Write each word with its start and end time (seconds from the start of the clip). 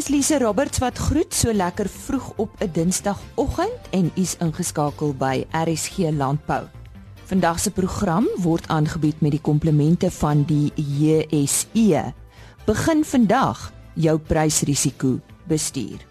dis 0.00 0.08
Lise 0.08 0.38
Roberts 0.38 0.78
wat 0.80 0.96
groet 0.96 1.34
so 1.36 1.52
lekker 1.52 1.88
vroeg 1.88 2.32
op 2.40 2.50
'n 2.60 2.70
Dinsdagoggend 2.72 3.88
en 3.90 4.10
u's 4.16 4.36
ingeskakel 4.40 5.12
by 5.14 5.44
RSG 5.52 5.96
Landbou. 6.16 6.64
Vandag 7.24 7.60
se 7.60 7.70
program 7.70 8.26
word 8.36 8.68
aangebied 8.68 9.20
met 9.20 9.30
die 9.30 9.40
komplemente 9.40 10.10
van 10.10 10.44
die 10.44 10.72
JSE. 10.74 12.12
Begin 12.64 13.04
vandag 13.04 13.72
jou 13.94 14.18
prysrisiko 14.18 15.20
bestuur. 15.44 16.09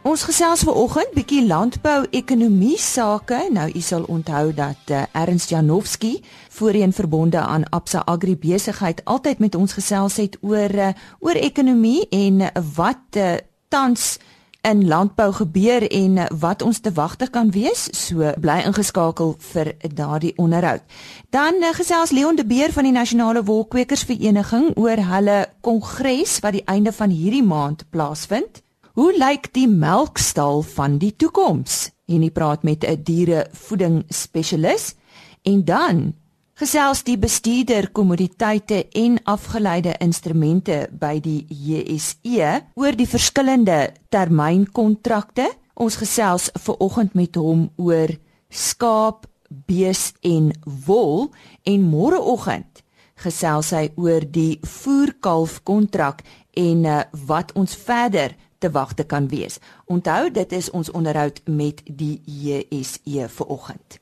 Ons 0.00 0.22
gesels 0.24 0.62
ver 0.64 0.78
oggend 0.80 1.10
bietjie 1.12 1.42
landbou 1.44 2.06
ekonomie 2.16 2.78
sake. 2.80 3.36
Nou 3.52 3.66
u 3.68 3.80
sal 3.84 4.06
onthou 4.08 4.54
dat 4.56 4.88
uh, 4.88 5.02
Ernst 5.12 5.52
Janowski, 5.52 6.22
voorheen 6.48 6.92
verbonde 6.92 7.38
aan 7.38 7.68
Absa 7.68 8.00
Agri 8.08 8.36
besigheid, 8.36 9.04
altyd 9.04 9.38
met 9.38 9.54
ons 9.54 9.72
gesels 9.76 10.16
het 10.16 10.38
oor 10.40 10.72
uh, 10.72 10.88
oor 11.20 11.36
ekonomie 11.36 12.06
en 12.08 12.40
uh, 12.40 12.48
wat 12.74 13.18
uh, 13.20 13.34
tans 13.68 14.16
in 14.64 14.86
landbou 14.88 15.32
gebeur 15.32 15.84
en 15.90 16.16
uh, 16.16 16.30
wat 16.32 16.62
ons 16.62 16.80
te 16.80 16.92
wagte 16.96 17.28
kan 17.28 17.52
wees. 17.52 17.84
So 17.92 18.32
bly 18.40 18.62
ingeskakel 18.64 19.36
vir 19.52 19.74
daardie 19.84 20.32
onderhoud. 20.40 20.80
Dan 21.28 21.60
uh, 21.60 21.74
gesels 21.76 22.16
Leon 22.16 22.40
de 22.40 22.48
Beer 22.48 22.72
van 22.72 22.88
die 22.88 22.96
Nasionale 22.96 23.44
Wolkwekersvereniging 23.44 24.72
oor 24.80 25.04
hulle 25.12 25.38
kongres 25.60 26.38
wat 26.40 26.56
die 26.56 26.64
einde 26.64 26.96
van 26.96 27.12
hierdie 27.12 27.44
maand 27.44 27.84
plaasvind. 27.92 28.64
Hoe 29.00 29.14
lyk 29.16 29.46
die 29.56 29.64
melkstal 29.64 30.58
van 30.74 30.98
die 31.00 31.14
toekoms? 31.16 31.86
En 32.12 32.20
hy 32.20 32.28
praat 32.36 32.66
met 32.68 32.84
'n 32.84 33.00
dierevoeding 33.02 34.02
spesialis 34.12 34.94
en 35.42 35.64
dan 35.64 36.12
gesels 36.60 37.00
die 37.02 37.16
bestuurder 37.16 37.88
kommoditeite 37.90 38.88
en 38.92 39.16
afgeleide 39.24 39.94
instrumente 40.00 40.88
by 40.92 41.20
die 41.20 41.46
JSE 41.48 42.60
oor 42.74 42.92
die 42.92 43.08
verskillende 43.08 43.94
termynkontrakte. 44.10 45.48
Ons 45.74 45.96
gesels 45.96 46.50
ver 46.52 46.76
oggend 46.78 47.14
met 47.14 47.34
hom 47.34 47.70
oor 47.76 48.08
skaap, 48.50 49.26
bees 49.48 50.12
en 50.20 50.52
wol 50.86 51.30
en 51.62 51.80
môreoggend 51.88 52.84
gesels 53.14 53.70
hy 53.70 53.88
oor 53.96 54.20
die 54.20 54.58
voerkalf 54.62 55.62
kontrak 55.62 56.22
en 56.52 56.84
uh, 56.84 57.02
wat 57.26 57.52
ons 57.52 57.74
verder 57.76 58.36
te 58.60 58.70
wagte 58.70 59.04
kan 59.04 59.28
wees. 59.28 59.58
Onthou, 59.84 60.30
dit 60.30 60.52
is 60.52 60.70
ons 60.70 60.90
onderhoud 60.90 61.40
met 61.44 61.82
die 61.84 62.20
JSE 62.24 63.28
vir 63.28 63.46
oggend. 63.46 63.98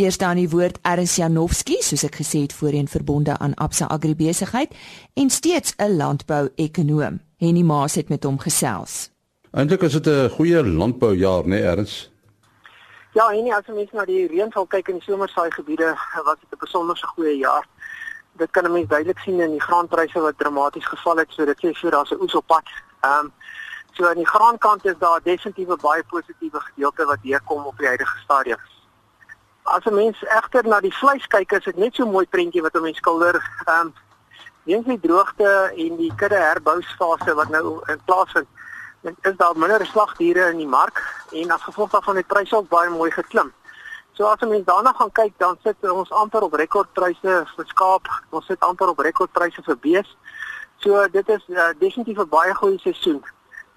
Eers 0.00 0.16
dan 0.18 0.38
die 0.40 0.48
woord 0.48 0.78
Ernst 0.88 1.18
Janowski, 1.20 1.76
soos 1.84 2.06
ek 2.08 2.16
gesê 2.22 2.46
het 2.46 2.54
voorheen 2.56 2.88
verbonde 2.88 3.36
aan 3.38 3.52
Absa 3.60 3.86
Agribesigheid 3.92 4.72
en 5.14 5.30
steeds 5.30 5.74
'n 5.76 5.96
landbou-ekonoom. 5.96 7.20
Henny 7.36 7.62
Maas 7.62 7.94
het 7.94 8.08
met 8.08 8.24
hom 8.24 8.38
gesels. 8.38 9.10
Eintlik 9.50 9.82
is 9.82 9.92
dit 9.92 10.06
'n 10.06 10.28
goeie 10.28 10.64
landboujaar, 10.64 11.44
né, 11.44 11.48
nee, 11.48 11.62
Ernst? 11.62 12.10
Ja, 13.12 13.30
en 13.30 13.52
as 13.52 13.66
jy 13.66 13.88
na 13.92 14.04
die 14.04 14.26
reënval 14.26 14.66
kyk 14.66 14.88
in 14.88 14.94
die 14.94 15.02
somersaai 15.02 15.50
gebiede, 15.50 15.94
was 16.24 16.36
dit 16.40 16.52
'n 16.52 16.58
besonder 16.58 16.96
goeie 16.96 17.36
jaar. 17.36 17.66
Dit 18.36 18.50
kan 18.50 18.64
'n 18.64 18.72
mens 18.72 18.88
duidelik 18.88 19.18
sien 19.18 19.40
in 19.40 19.50
die 19.50 19.60
graanpryse 19.60 20.20
wat 20.20 20.38
dramaties 20.38 20.86
geval 20.86 21.16
het, 21.16 21.28
so 21.30 21.44
dit 21.44 21.58
sê 21.58 21.72
vir 21.72 21.90
daar's 21.90 22.10
'n 22.10 22.22
oes 22.22 22.34
op 22.34 22.46
pad 22.46 22.64
Ehm 23.02 23.24
um, 23.24 23.32
so 23.92 24.08
aan 24.08 24.20
die 24.20 24.28
graankant 24.28 24.84
is 24.84 24.98
daar 24.98 25.20
definitief 25.22 25.68
'n 25.68 25.80
baie 25.80 26.04
positiewe 26.04 26.60
gedeelte 26.60 27.04
wat 27.04 27.18
hier 27.22 27.40
kom 27.44 27.64
op 27.64 27.78
die 27.78 27.86
huidige 27.86 28.18
stadium. 28.18 28.60
As 29.62 29.84
'n 29.84 29.94
mens 29.94 30.22
egter 30.24 30.66
na 30.66 30.80
die 30.80 30.94
vleis 30.94 31.26
kyk, 31.26 31.52
is 31.52 31.64
dit 31.64 31.76
net 31.76 31.94
so 31.94 32.04
'n 32.04 32.10
mooi 32.10 32.26
prentjie 32.26 32.62
wat 32.62 32.74
'n 32.74 32.82
mens 32.82 32.96
skilder. 32.96 33.34
Ehm 33.64 33.80
um, 33.80 33.94
weens 34.62 34.86
die 34.86 35.00
droogte 35.00 35.72
en 35.76 35.96
die 35.96 36.12
kudde 36.14 36.36
herbousfase 36.36 37.34
wat 37.34 37.48
nou 37.48 37.80
in 37.86 38.00
plaas 38.04 38.30
vind, 38.30 38.46
is 39.20 39.36
daar 39.36 39.58
minder 39.58 39.86
slagdiere 39.86 40.50
in 40.50 40.56
die 40.56 40.66
mark 40.66 41.24
en 41.30 41.50
as 41.50 41.62
gevolg 41.62 41.90
daarvan 41.90 42.16
het 42.16 42.26
pryse 42.26 42.56
ook 42.56 42.68
baie 42.68 42.90
mooi 42.90 43.10
geklim. 43.10 43.52
So 44.12 44.24
as 44.24 44.40
'n 44.40 44.48
mens 44.48 44.64
daarna 44.64 44.92
gaan 44.92 45.12
kyk, 45.12 45.32
dan 45.36 45.58
sit 45.62 45.90
ons 45.90 46.10
amper 46.10 46.42
op 46.42 46.54
rekordpryse 46.54 47.46
vir 47.56 47.66
skaap, 47.66 48.06
ons 48.30 48.46
sit 48.46 48.60
amper 48.60 48.88
op 48.88 48.98
rekordpryse 48.98 49.62
vir 49.62 49.76
bees. 49.76 50.16
So 50.82 51.06
dit 51.10 51.28
is 51.28 51.44
uh, 51.48 51.68
definitief 51.78 52.18
'n 52.18 52.28
baie 52.28 52.54
goeie 52.54 52.78
seisoen. 52.78 53.24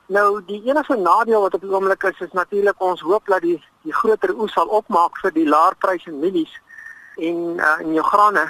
Nou 0.06 0.42
die 0.46 0.62
enigste 0.66 0.96
nadeel 0.96 1.42
wat 1.42 1.54
op 1.54 1.62
die 1.62 1.70
oomblik 1.70 2.04
is 2.04 2.20
is 2.20 2.32
natuurlik 2.32 2.82
ons 2.82 3.02
hoop 3.02 3.26
dat 3.26 3.42
die 3.42 3.64
die 3.82 3.94
groter 3.94 4.34
oes 4.36 4.54
sal 4.54 4.68
opmaak 4.68 5.18
vir 5.22 5.32
die 5.32 5.48
laer 5.48 5.76
pryse 5.78 6.10
in 6.10 6.20
mielies 6.20 6.54
en 7.16 7.38
uh, 7.58 7.80
in 7.80 7.94
jou 7.94 8.06
grane. 8.06 8.46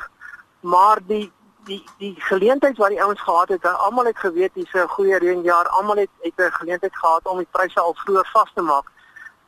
Maar 0.59 0.99
die 1.07 1.31
die 1.65 1.83
die 1.97 2.15
geleentheid 2.17 2.77
wat 2.77 2.89
die 2.89 3.03
ouens 3.03 3.21
gehad 3.21 3.49
het, 3.49 3.65
almal 3.65 4.05
het 4.05 4.17
geweet 4.17 4.53
dis 4.53 4.73
'n 4.73 4.87
goeie 4.87 5.17
reënjaar, 5.17 5.67
almal 5.67 5.95
het 5.95 6.09
het 6.21 6.37
'n 6.37 6.51
geleentheid 6.51 6.95
gehad 6.97 7.27
om 7.27 7.37
die 7.37 7.51
pryse 7.51 7.79
al 7.79 7.93
vroeër 7.93 8.29
vas 8.33 8.51
te 8.53 8.61
maak. 8.61 8.91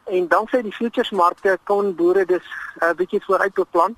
En 0.03 0.27
danksy 0.27 0.61
die 0.61 0.73
futures 0.73 1.11
markte 1.11 1.59
kon 1.63 1.95
boere 1.95 2.25
dus 2.25 2.47
'n 2.79 2.83
uh, 2.83 2.93
bietjie 2.93 3.23
vooruit 3.25 3.53
beplan. 3.53 3.95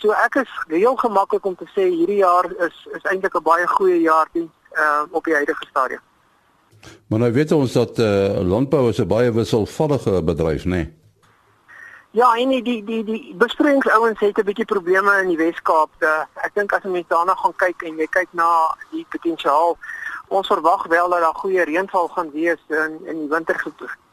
So 0.00 0.12
ek 0.16 0.34
is 0.40 0.52
heel 0.66 0.96
gemaklik 0.96 1.44
om 1.44 1.56
te 1.56 1.66
sê 1.76 1.88
hierdie 1.92 2.22
jaar 2.22 2.48
is 2.66 2.76
is 2.96 3.02
eintlik 3.02 3.34
'n 3.36 3.42
baie 3.42 3.66
goeie 3.66 4.00
jaar 4.00 4.28
die 4.32 4.48
uh, 4.72 5.02
op 5.10 5.24
die 5.24 5.34
huidige 5.34 5.66
stadium. 5.70 6.00
Maar 7.06 7.18
nou 7.18 7.32
weet 7.32 7.52
ons 7.52 7.72
dat 7.72 7.98
uh, 7.98 8.40
landbou 8.40 8.88
is 8.88 9.00
'n 9.00 9.06
baie 9.06 9.32
wisselvallige 9.32 10.22
bedryf, 10.22 10.64
né? 10.64 10.70
Nee? 10.70 10.98
Ja, 12.12 12.34
en 12.34 12.48
die 12.48 12.62
die 12.62 12.84
die, 12.84 13.04
die 13.04 13.34
besproeiingsouens 13.36 14.20
het 14.20 14.38
'n 14.38 14.44
bietjie 14.44 14.64
probleme 14.64 15.20
in 15.22 15.28
die 15.28 15.36
Wes-Kaap. 15.36 15.90
Uh, 15.98 16.24
ek 16.34 16.54
dink 16.54 16.72
as 16.72 16.82
jy 16.82 17.04
daarna 17.08 17.34
gaan 17.34 17.54
kyk 17.56 17.82
en 17.82 17.96
jy 17.96 18.06
kyk 18.06 18.28
na 18.32 18.74
die 18.90 19.06
potensiaal 19.08 19.76
ons 20.28 20.46
verwag 20.46 20.86
wel 20.86 21.08
dat 21.08 21.20
daar 21.20 21.34
goeie 21.34 21.64
reënval 21.64 22.08
gaan 22.08 22.30
wees 22.30 22.62
in 22.68 22.98
in 23.06 23.18
die 23.18 23.28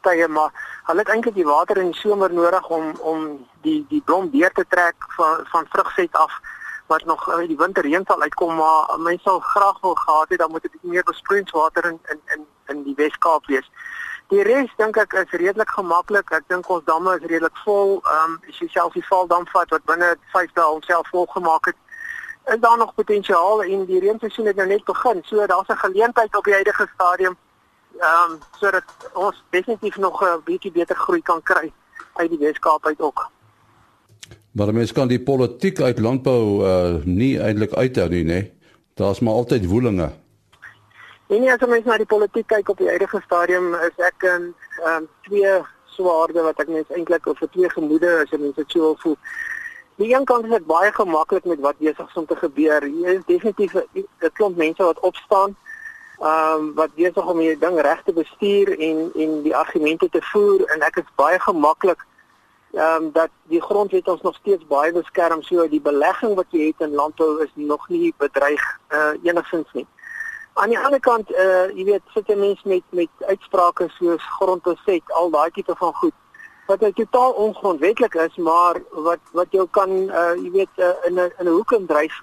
wintertye 0.08 0.28
maar 0.28 0.52
hulle 0.84 0.98
het 0.98 1.08
eintlik 1.08 1.34
die 1.34 1.44
water 1.44 1.76
in 1.76 1.90
die 1.92 2.00
somer 2.00 2.32
nodig 2.32 2.68
om 2.68 2.94
om 3.00 3.46
die 3.62 3.86
die 3.88 4.02
blom 4.04 4.30
deur 4.30 4.52
te 4.52 4.64
trek 4.68 4.96
van 5.16 5.46
van 5.52 5.66
vrugset 5.68 6.12
af 6.12 6.32
wat 6.86 7.04
nog 7.04 7.28
uit 7.30 7.48
die 7.48 7.56
winterreënval 7.56 8.22
uitkom 8.22 8.54
maar 8.54 8.98
mense 8.98 9.22
sal 9.22 9.40
graag 9.40 9.80
wil 9.80 9.94
gehad 9.94 10.28
het 10.28 10.38
dan 10.38 10.50
moet 10.50 10.62
dit 10.62 10.82
meer 10.82 11.04
besproeiingswater 11.04 11.84
in 11.84 11.98
in 12.08 12.20
in 12.34 12.46
in 12.66 12.82
die 12.82 12.94
Wes-Kaap 12.96 13.46
wees. 13.46 13.70
Die 14.28 14.42
res 14.42 14.68
dink 14.76 14.96
ek 14.96 15.12
is 15.12 15.30
redelik 15.30 15.70
gemaklik. 15.70 16.30
Ek 16.30 16.44
dink 16.48 16.68
ons 16.68 16.84
damme 16.84 17.14
is 17.16 17.22
redelik 17.22 17.56
vol. 17.64 18.00
Ehm 18.04 18.32
um, 18.32 18.40
as 18.48 18.58
jy 18.58 18.68
self 18.68 18.92
die 18.92 19.06
valdam 19.06 19.46
vat 19.52 19.70
wat 19.70 19.84
binne 19.84 20.16
5 20.32 20.52
dae 20.52 20.64
homself 20.64 21.08
vol 21.08 21.26
gemaak 21.26 21.70
het, 21.70 21.76
is 22.52 22.60
daar 22.60 22.76
nog 22.76 22.94
potensiaal 22.94 23.62
en 23.62 23.86
die 23.86 24.00
reenseisoen 24.00 24.46
het 24.46 24.56
nou 24.56 24.68
net 24.68 24.84
begin. 24.84 25.22
So 25.24 25.46
daar's 25.46 25.68
'n 25.68 25.84
geleentheid 25.84 26.36
op 26.36 26.44
die 26.44 26.54
huidige 26.54 26.88
stadium 26.94 27.36
ehm 27.98 28.32
um, 28.32 28.38
sodat 28.58 28.84
ons 29.14 29.44
definitief 29.50 29.96
nog 29.96 30.22
'n 30.22 30.40
bietjie 30.44 30.72
beter 30.72 30.96
groei 30.96 31.22
kan 31.22 31.42
kry 31.42 31.72
uit 32.14 32.30
die 32.30 32.38
Weskaap 32.38 32.86
uit 32.86 33.00
ook. 33.00 33.30
Maar 34.52 34.72
mense 34.72 34.94
kan 34.94 35.08
die 35.08 35.22
politiek 35.22 35.80
uit 35.80 35.98
landbou 35.98 36.64
uh 36.66 37.04
nie 37.04 37.38
eintlik 37.40 37.74
uithou 37.74 38.08
nie, 38.08 38.24
né? 38.24 38.50
Daar's 38.94 39.20
maar 39.20 39.34
altyd 39.34 39.66
woelinge. 39.66 40.10
En 41.28 41.40
nie 41.40 41.52
as 41.52 41.62
ons 41.62 41.84
na 41.84 41.96
die 41.96 42.06
politiek 42.06 42.46
kyk 42.46 42.68
op 42.68 42.78
die 42.78 42.88
huidige 42.88 43.20
stadium 43.24 43.74
is 43.74 44.04
ek 44.06 44.22
in 44.22 44.54
ehm 44.84 44.94
um, 44.96 45.08
twee 45.28 45.52
swaarde 45.84 46.42
wat 46.42 46.60
ek 46.62 46.68
net 46.68 46.90
eintlik 46.96 47.26
of 47.26 47.38
vir 47.38 47.50
twee 47.52 47.70
gemoede 47.70 48.10
as 48.22 48.30
jy 48.30 48.38
mense 48.38 48.64
so 48.66 48.80
wil 48.80 48.98
voel. 49.02 49.16
Die 49.98 50.14
een 50.14 50.24
kant 50.24 50.44
is 50.46 50.50
dit 50.50 50.66
baie 50.66 50.92
gemaklik 50.94 51.44
met 51.44 51.60
wat 51.60 51.78
besig 51.78 52.06
is 52.08 52.18
om 52.20 52.26
te 52.26 52.36
gebeur. 52.36 52.84
Hier 52.86 53.14
is 53.14 53.24
definitief 53.26 53.74
'n 53.74 54.30
klomp 54.32 54.56
mense 54.56 54.82
wat 54.82 55.00
opstaan. 55.00 55.56
Ehm 56.20 56.54
um, 56.54 56.74
wat 56.74 56.94
besig 56.94 57.26
om 57.26 57.38
hierdie 57.38 57.60
ding 57.62 57.80
reg 57.80 58.00
te 58.02 58.12
bestuur 58.12 58.78
en 58.78 59.10
en 59.14 59.42
die 59.42 59.56
argumente 59.56 60.08
te 60.10 60.22
voer 60.32 60.64
en 60.74 60.80
ek 60.82 60.96
is 60.96 61.12
baie 61.14 61.38
gemaklik 61.40 62.00
ehm 62.72 63.04
um, 63.04 63.12
dat 63.12 63.30
die 63.52 63.62
grondwet 63.62 64.08
ons 64.08 64.22
nog 64.26 64.34
steeds 64.34 64.66
baie 64.66 64.92
beskerm 64.92 65.42
so 65.42 65.68
die 65.68 65.80
belegging 65.80 66.34
wat 66.34 66.50
jy 66.50 66.72
het 66.72 66.82
in 66.88 66.98
landbou 66.98 67.42
is 67.44 67.52
nog 67.54 67.88
nie 67.88 68.14
bedreig 68.18 68.64
uh, 68.90 69.14
enigstens 69.22 69.70
nie. 69.72 69.86
Aan 70.54 70.74
die 70.74 70.78
ander 70.78 71.00
kant 71.00 71.30
eh 71.30 71.44
uh, 71.44 71.76
jy 71.76 71.84
weet 71.84 72.02
sit 72.14 72.28
'n 72.34 72.40
mens 72.40 72.62
met 72.62 72.82
met 72.90 73.10
uitsprake 73.26 73.88
soos 73.88 74.24
grondbeset, 74.38 75.12
al 75.12 75.30
daai 75.30 75.50
tipe 75.50 75.74
van 75.76 75.94
goed 75.94 76.16
wat 76.66 76.80
nou 76.80 76.92
totaal 76.92 77.32
ongrondwettig 77.32 78.14
is, 78.14 78.36
maar 78.36 78.82
wat 78.90 79.22
wat 79.32 79.46
jou 79.50 79.68
kan 79.70 79.90
uh 79.90 80.34
jy 80.34 80.50
weet 80.50 80.74
uh, 80.76 80.94
in 81.06 81.14
'n 81.14 81.32
in 81.38 81.46
'n 81.46 81.56
hoek 81.56 81.72
indryf 81.72 82.22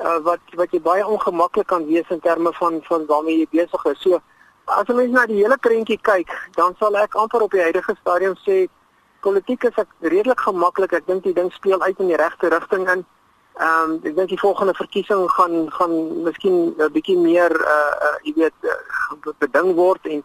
uh 0.00 0.18
wat 0.24 0.40
wat 0.56 0.72
jy 0.72 0.80
baie 0.80 1.06
ongemaklik 1.06 1.66
kan 1.66 1.86
wees 1.86 2.08
in 2.10 2.20
terme 2.20 2.52
van 2.52 2.80
van 2.88 3.06
waarmee 3.06 3.38
jy 3.38 3.48
besig 3.50 3.84
is. 3.92 4.00
So 4.00 4.20
as 4.66 4.86
jy 4.88 4.94
mens 4.94 5.12
na 5.12 5.26
die 5.26 5.40
hele 5.42 5.58
prentjie 5.58 5.98
kyk, 6.10 6.30
dan 6.56 6.76
sal 6.78 6.96
ek 6.96 7.14
amper 7.14 7.42
op 7.42 7.56
die 7.56 7.62
huidige 7.62 7.96
stadium 8.00 8.36
sê 8.46 8.66
politiek 9.20 9.64
is 9.68 9.80
ek 9.80 9.88
redelik 10.00 10.40
gemaklik. 10.40 10.92
Ek 10.92 11.06
dink 11.06 11.24
die 11.24 11.34
ding 11.36 11.50
speel 11.52 11.82
uit 11.82 11.98
in 11.98 12.12
die 12.12 12.20
regte 12.20 12.52
rigting 12.52 12.88
in. 12.88 13.04
Ehm 13.60 13.90
um, 13.90 13.96
ek 14.04 14.14
dink 14.16 14.30
die 14.32 14.40
volgende 14.40 14.74
verkiesing 14.74 15.26
gaan 15.36 15.66
gaan 15.76 15.96
miskien 16.24 16.72
'n 16.78 16.92
bietjie 16.92 17.18
meer 17.18 17.52
uh, 17.52 17.92
uh 18.06 18.16
jy 18.24 18.32
weet 18.36 18.56
uh, 18.64 19.34
beding 19.38 19.74
word 19.74 20.06
en 20.06 20.24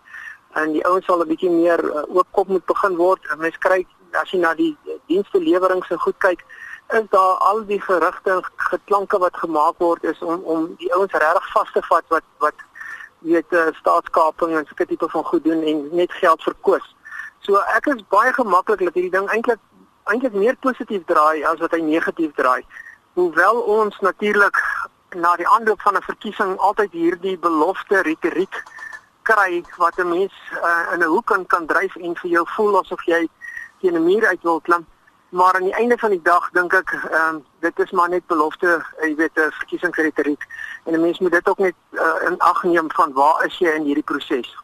en 0.56 0.72
die 0.72 0.86
ouens 0.88 1.06
sal 1.06 1.19
'n 1.19 1.27
bietjie 1.27 1.51
meer 1.51 1.81
uh, 1.83 2.04
oopkop 2.16 2.48
moet 2.48 2.66
begin 2.66 2.95
word. 2.95 3.22
Mense 3.38 3.60
kry 3.60 3.86
as 4.13 4.31
jy 4.31 4.39
na 4.39 4.54
die 4.54 4.77
diensverlewerings 5.12 5.92
en 5.92 6.00
goed 6.00 6.18
kyk, 6.24 6.45
is 6.87 7.03
daar 7.09 7.37
al 7.37 7.65
die 7.65 7.81
gerugte 7.81 8.31
en 8.31 8.43
geklanke 8.55 9.17
wat 9.17 9.37
gemaak 9.37 9.77
word 9.77 10.03
is 10.03 10.19
om 10.19 10.41
om 10.43 10.75
die 10.77 10.93
ouens 10.93 11.11
regtig 11.11 11.51
vas 11.51 11.71
te 11.71 11.81
vat 11.81 12.03
wat 12.07 12.23
wat 12.37 12.53
weet 13.19 13.53
uh, 13.53 13.67
staatskaping 13.73 14.57
en 14.57 14.65
sulke 14.65 14.85
tipe 14.85 15.09
van 15.09 15.23
goed 15.23 15.43
doen 15.43 15.61
en 15.61 15.87
net 15.91 16.11
geld 16.13 16.43
verkoos. 16.43 16.95
So 17.39 17.57
ek 17.77 17.85
is 17.85 18.05
baie 18.09 18.33
gemaklik 18.33 18.79
dat 18.79 18.93
hierdie 18.93 19.11
ding 19.17 19.29
eintlik 19.29 19.61
eintlik 20.05 20.33
meer 20.33 20.55
positief 20.61 21.05
draai 21.05 21.43
as 21.43 21.59
wat 21.59 21.73
hy 21.73 21.81
negatief 21.81 22.33
draai. 22.37 22.61
Hoewel 23.13 23.61
ons 23.61 23.99
natuurlik 23.99 24.61
na 25.15 25.35
die 25.35 25.47
aanloop 25.47 25.81
van 25.81 25.97
'n 25.97 26.05
verkiesing 26.05 26.57
altyd 26.57 26.91
hierdie 26.91 27.38
belofte 27.38 28.01
retoriek 28.01 28.63
kry 29.23 29.63
wat 29.77 29.97
'n 29.97 30.09
mens 30.09 30.33
uh, 30.61 30.93
in 30.93 30.99
'n 30.99 31.13
hoek 31.13 31.25
kan 31.25 31.45
kan 31.45 31.65
dryf 31.65 31.95
en 31.95 32.15
vir 32.15 32.29
jou 32.29 32.45
voel 32.55 32.79
asof 32.79 33.05
jy 33.05 33.27
teen 33.81 33.95
'n 33.95 34.03
muur 34.03 34.27
uit 34.27 34.43
wil 34.43 34.61
klim 34.61 34.85
maar 35.30 35.54
aan 35.54 35.63
die 35.63 35.74
einde 35.74 35.98
van 35.98 36.10
die 36.10 36.22
dag 36.24 36.50
dink 36.51 36.74
ek 36.74 36.94
ehm 36.94 37.36
um, 37.36 37.44
dit 37.60 37.80
is 37.80 37.92
maar 37.92 38.10
net 38.10 38.25
belofte, 38.27 38.81
jy 39.01 39.16
weet 39.16 39.31
verkiesingsretoriek 39.33 40.45
en 40.86 40.94
'n 40.94 41.01
mens 41.01 41.19
moet 41.19 41.31
dit 41.31 41.48
ook 41.48 41.57
net 41.57 41.75
uh, 41.92 42.30
in 42.30 42.38
ag 42.38 42.63
neem 42.63 42.92
van 42.92 43.13
waar 43.13 43.45
is 43.45 43.57
jy 43.57 43.69
in 43.69 43.83
hierdie 43.83 44.04
proses. 44.04 44.56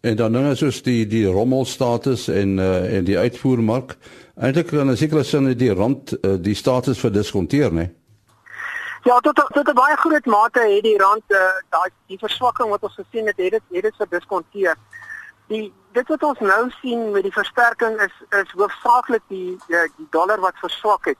En 0.00 0.16
dan 0.16 0.32
nou 0.32 0.54
soos 0.56 0.82
die 0.82 1.06
die 1.06 1.26
rommelstatus 1.26 2.28
en 2.28 2.58
uh, 2.58 2.96
en 2.96 3.04
die 3.04 3.18
uitvoermark, 3.18 3.96
eintlik 4.34 4.70
in 4.70 4.90
'n 4.90 4.96
sekere 4.96 5.22
sin 5.22 5.56
die 5.58 5.74
rand 5.74 6.12
uh, 6.24 6.36
die 6.40 6.54
status 6.54 6.98
vir 6.98 7.10
diskonteer, 7.12 7.72
né? 7.72 7.90
Ja, 9.02 9.18
tot 9.20 9.36
tot 9.36 9.68
'n 9.68 9.74
baie 9.74 9.96
groot 9.96 10.26
mate 10.26 10.60
het 10.60 10.82
die 10.82 10.98
rand 10.98 11.24
uh, 11.26 11.38
daai 11.68 11.90
die 12.06 12.18
verswakking 12.18 12.70
wat 12.70 12.82
ons 12.82 12.94
gesien 12.94 13.26
het, 13.26 13.36
het 13.36 13.50
dit 13.50 13.62
het 13.72 13.82
dit 13.82 13.96
vir 13.96 14.06
diskonteer 14.10 14.76
die 15.48 15.72
dit 15.98 16.10
wat 16.14 16.22
ons 16.22 16.42
nou 16.46 16.64
sien 16.80 17.10
met 17.14 17.24
die 17.26 17.34
versterking 17.34 17.96
is 18.04 18.14
is 18.40 18.52
hoofsaaklik 18.54 19.24
die, 19.32 19.56
die 19.66 19.80
die 19.96 20.06
dollar 20.14 20.40
wat 20.44 20.60
verswak 20.62 21.10
het. 21.10 21.18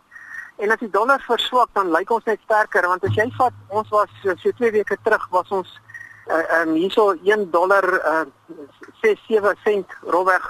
En 0.63 0.71
as 0.75 0.83
die 0.83 0.91
dollar 0.95 1.23
verswak 1.27 1.71
dan 1.79 1.91
lyk 1.95 2.11
ons 2.15 2.27
net 2.31 2.43
sterker 2.47 2.87
want 2.91 3.05
as 3.09 3.17
jy 3.19 3.27
vat 3.39 3.57
ons 3.81 3.91
was 3.95 4.13
so 4.25 4.53
2 4.61 4.73
weke 4.77 4.99
terug 5.07 5.25
was 5.35 5.51
ons 5.59 5.73
uh, 6.31 6.45
um 6.61 6.77
hierso 6.79 7.11
1 7.27 7.49
dollar 7.55 7.89
uh, 7.99 8.25
6 9.03 9.27
7 9.27 9.55
sent 9.65 9.99
rolweg 10.15 10.47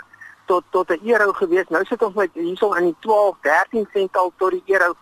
tot 0.51 0.65
tot 0.77 0.91
'n 0.91 1.01
euro 1.13 1.33
gewees. 1.41 1.69
Nou 1.69 1.85
sit 1.85 2.03
ons 2.03 2.15
met 2.15 2.31
hierso 2.35 2.73
in 2.75 2.91
die 2.91 2.97
12 3.01 3.37
13 3.43 3.89
sent 3.93 4.17
al 4.17 4.33
tot 4.37 4.51
die 4.51 4.65
euro. 4.67 4.95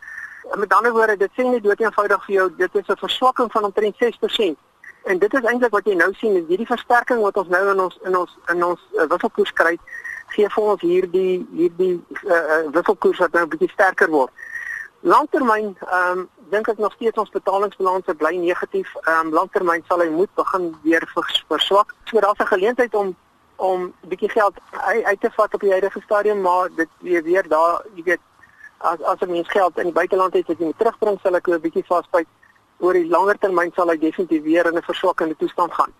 Met 0.54 0.74
ander 0.74 0.92
woorde, 0.92 1.16
dit 1.16 1.30
sê 1.34 1.42
net 1.42 1.62
dood 1.62 1.80
eenvoudig 1.80 2.24
vir 2.26 2.34
jou 2.34 2.48
dit 2.56 2.74
is 2.74 2.88
'n 2.88 3.04
verswakking 3.06 3.52
van 3.52 3.64
omtrent 3.64 3.96
6% 3.98 4.58
en 5.06 5.18
dit 5.18 5.34
is 5.34 5.46
eintlik 5.46 5.74
wat 5.74 5.86
jy 5.86 5.94
nou 5.94 6.12
sien 6.18 6.36
is 6.36 6.48
hierdie 6.48 6.66
versterking 6.66 7.20
wat 7.22 7.36
ons 7.36 7.48
nou 7.48 7.62
in 7.72 7.80
ons 7.80 7.98
in 8.08 8.16
ons 8.16 8.32
in 8.52 8.64
ons 8.64 8.80
uh, 8.98 9.06
wisselkoers 9.12 9.52
kry 9.60 9.76
gee 10.34 10.48
vir 10.54 10.70
ons 10.72 10.82
hierdie 10.82 11.34
hierdie 11.54 11.94
uh, 12.24 12.62
wisselkoers 12.74 13.22
wat 13.24 13.36
nou 13.36 13.44
'n 13.44 13.52
bietjie 13.54 13.70
sterker 13.74 14.10
word. 14.10 14.32
Langtermyn 15.00 15.76
ehm 15.80 16.18
um, 16.18 16.28
dink 16.50 16.68
ek 16.68 16.78
nog 16.78 16.92
steeds 16.92 17.18
ons 17.18 17.30
betalingsbalans 17.30 18.10
bly 18.22 18.34
negatief. 18.36 18.90
Ehm 19.04 19.26
um, 19.26 19.32
langtermyn 19.38 19.84
sal 19.88 20.02
hy 20.02 20.08
moet 20.10 20.32
begin 20.34 20.74
weer 20.82 21.06
verswak. 21.48 21.94
So 22.04 22.20
daar's 22.20 22.42
'n 22.42 22.54
geleentheid 22.54 22.94
om 22.94 23.14
om 23.56 23.80
'n 23.82 24.08
bietjie 24.08 24.30
geld 24.30 24.54
uit, 24.70 25.04
uit 25.04 25.20
te 25.20 25.30
vat 25.30 25.54
op 25.54 25.60
die 25.60 25.70
huidige 25.70 26.00
stadium, 26.00 26.40
maar 26.40 26.68
dit 26.76 26.88
weer 26.98 27.22
weer 27.22 27.48
daar, 27.48 27.84
jy 27.94 28.02
weet, 28.02 28.20
as 28.78 29.02
as 29.02 29.20
'n 29.20 29.30
mens 29.30 29.50
geld 29.50 29.78
in 29.78 29.84
die 29.84 29.92
buiteland 29.92 30.32
het 30.32 30.46
wat 30.46 30.58
jy 30.58 30.64
moet 30.64 30.78
terugbring, 30.78 31.18
sal 31.22 31.34
ek 31.34 31.48
'n 31.48 31.60
bietjie 31.60 31.86
vasbyt 31.86 32.26
oor 32.78 32.92
die 32.92 33.08
langer 33.08 33.38
termyn 33.38 33.72
sal 33.74 33.88
hy 33.88 33.98
definitief 33.98 34.42
weer 34.42 34.66
in 34.66 34.76
'n 34.76 34.82
verswakkende 34.82 35.36
toestand 35.36 35.72
gaan. 35.72 35.92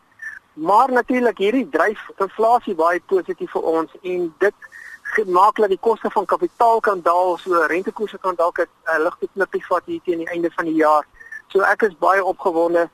Maar 0.56 0.93
natuurlik 0.93 1.38
hierdie 1.38 1.69
dryf 1.69 2.00
inflasie 2.17 2.75
baie 2.75 3.00
positief 3.06 3.50
vir 3.50 3.62
ons 3.62 3.90
en 4.02 4.34
dit 4.38 4.55
maak 5.25 5.56
dat 5.56 5.69
die 5.69 5.81
koste 5.81 6.11
van 6.11 6.25
kapitaal 6.25 6.81
kan 6.81 7.00
daal, 7.02 7.38
so 7.38 7.67
rentekoerse 7.67 8.19
kan 8.19 8.34
dalk 8.34 8.58
'n 8.58 8.69
uh, 8.84 9.05
ligte 9.05 9.28
knippie 9.34 9.64
vat 9.67 9.82
hier 9.84 10.00
teen 10.05 10.19
die 10.19 10.28
einde 10.28 10.50
van 10.50 10.64
die 10.64 10.75
jaar. 10.75 11.05
So 11.49 11.61
ek 11.61 11.82
is 11.82 11.99
baie 11.99 12.25
opgewonde 12.25 12.88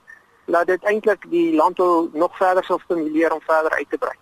dat 0.46 0.66
dit 0.66 0.84
eintlik 0.84 1.30
die 1.30 1.54
landbou 1.54 2.10
nog 2.12 2.36
verder 2.36 2.64
sal 2.64 2.80
stimuleer 2.84 3.32
om 3.32 3.40
verder 3.40 3.70
uit 3.70 3.90
te 3.90 3.98
brei. 3.98 4.16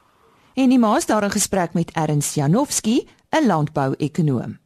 En 0.55 0.69
die 0.69 0.79
maas 0.79 1.07
daar 1.07 1.23
in 1.23 1.31
gesprek 1.31 1.73
met 1.73 1.91
Ernst 1.93 2.35
Janowski, 2.35 3.09
'n 3.31 3.47
landbou-ekonoom. 3.47 4.60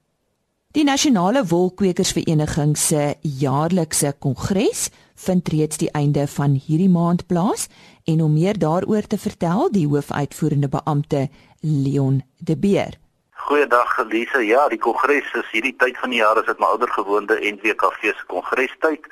Die 0.75 0.83
Nasionale 0.83 1.45
Wolkwekersvereniging 1.51 2.73
se 2.77 3.15
jaarlikse 3.23 4.09
kongres 4.19 4.89
vind 5.25 5.49
reeds 5.53 5.79
die 5.79 5.91
einde 5.95 6.25
van 6.27 6.57
hierdie 6.65 6.89
maand 6.91 7.23
plaas 7.31 7.69
en 8.11 8.25
om 8.25 8.35
meer 8.35 8.59
daaroor 8.59 9.07
te 9.07 9.19
vertel, 9.19 9.71
die 9.71 9.85
hoofuitvoerende 9.87 10.73
beampte 10.73 11.29
Leon 11.61 12.25
De 12.43 12.57
Beer. 12.59 12.99
Goeiedag 13.47 13.95
Elise. 14.03 14.43
Ja, 14.49 14.67
die 14.69 14.81
kongres 14.89 15.31
is 15.39 15.55
hierdie 15.55 15.77
tyd 15.79 16.03
van 16.03 16.11
die 16.11 16.19
jaar 16.25 16.43
is 16.43 16.51
dit 16.51 16.59
my 16.59 16.73
ouer 16.75 16.91
gewoonte 16.97 17.39
NWKV 17.39 18.11
se 18.11 18.27
kongrestyd. 18.35 19.07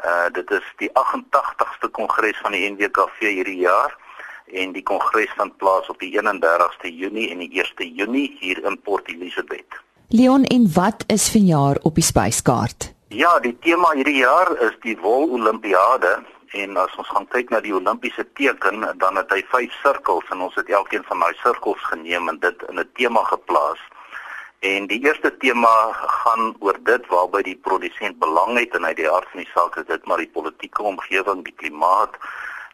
Uh 0.00 0.32
dit 0.32 0.56
is 0.62 0.74
die 0.80 0.90
88ste 1.04 1.92
kongres 1.92 2.40
van 2.40 2.56
die 2.56 2.64
NWKV 2.72 3.36
hierdie 3.36 3.60
jaar 3.68 3.92
en 4.64 4.72
die 4.72 4.88
kongres 4.94 5.36
vind 5.36 5.60
plaas 5.60 5.92
op 5.92 6.00
die 6.00 6.14
31ste 6.16 6.88
Junie 6.88 7.28
en 7.36 7.44
die 7.44 7.52
1ste 7.52 7.92
Junie 8.00 8.30
hier 8.40 8.64
in 8.64 8.80
Port 8.80 9.12
Elizabeth. 9.12 9.82
Leon, 10.14 10.44
en 10.44 10.72
wat 10.72 11.04
is 11.06 11.30
vanjaar 11.30 11.78
op 11.82 11.94
die 11.94 12.04
spyskaart? 12.04 12.90
Ja, 13.08 13.30
die 13.40 13.54
tema 13.64 13.94
hierdie 13.96 14.18
jaar 14.18 14.50
is 14.60 14.74
die 14.84 14.92
Wol 15.00 15.30
Olimpiade 15.32 16.10
en 16.52 16.76
as 16.76 16.92
ons 17.00 17.08
gaan 17.14 17.24
kyk 17.32 17.48
na 17.48 17.62
die 17.64 17.72
Olimpiese 17.72 18.26
teken, 18.36 18.84
dan 19.00 19.16
het 19.16 19.32
hy 19.32 19.40
vyf 19.54 19.78
sirkels 19.80 20.28
en 20.34 20.44
ons 20.44 20.58
het 20.60 20.68
elkeen 20.68 21.06
van 21.08 21.24
daai 21.24 21.32
sirkels 21.40 21.80
geneem 21.88 22.28
en 22.28 22.42
dit 22.44 22.66
in 22.68 22.82
'n 22.84 22.90
tema 23.00 23.24
geplaas. 23.30 23.80
En 24.60 24.86
die 24.92 25.00
eerste 25.00 25.32
tema 25.38 25.74
gaan 25.96 26.54
oor 26.60 26.76
dit 26.84 27.08
waarby 27.08 27.42
die 27.48 27.56
produsent 27.56 28.18
belang 28.18 28.58
het 28.58 28.76
en 28.76 28.84
uit 28.84 28.96
die 28.96 29.08
hart 29.08 29.28
van 29.32 29.40
die 29.40 29.52
saak 29.54 29.76
is 29.76 29.86
dit 29.86 30.04
maar 30.04 30.20
die 30.20 30.32
politieke 30.36 30.82
omgewing, 30.82 31.44
die 31.44 31.56
klimaat 31.56 32.20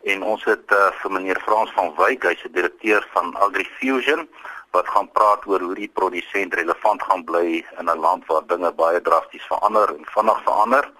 en 0.03 0.23
ons 0.23 0.45
het 0.45 0.73
uh, 0.73 0.91
vir 0.91 1.11
meneer 1.13 1.41
Frans 1.47 1.71
van 1.71 1.95
Wyk, 1.95 2.23
hy's 2.25 2.43
die 2.43 2.53
direkteur 2.59 3.07
van 3.15 3.37
AgriFusion 3.37 4.27
wat 4.71 4.89
gaan 4.89 5.11
praat 5.13 5.47
oor 5.47 5.61
hoe 5.61 5.75
die 5.75 5.91
produsent 6.01 6.55
relevant 6.55 7.03
gaan 7.03 7.25
bly 7.25 7.65
in 7.79 7.91
'n 7.91 8.01
land 8.07 8.27
waar 8.27 8.47
dinge 8.47 8.73
baie 8.73 9.01
drasties 9.01 9.47
verander 9.47 9.89
en 9.89 10.05
vinnig 10.17 10.43
verander. 10.43 10.91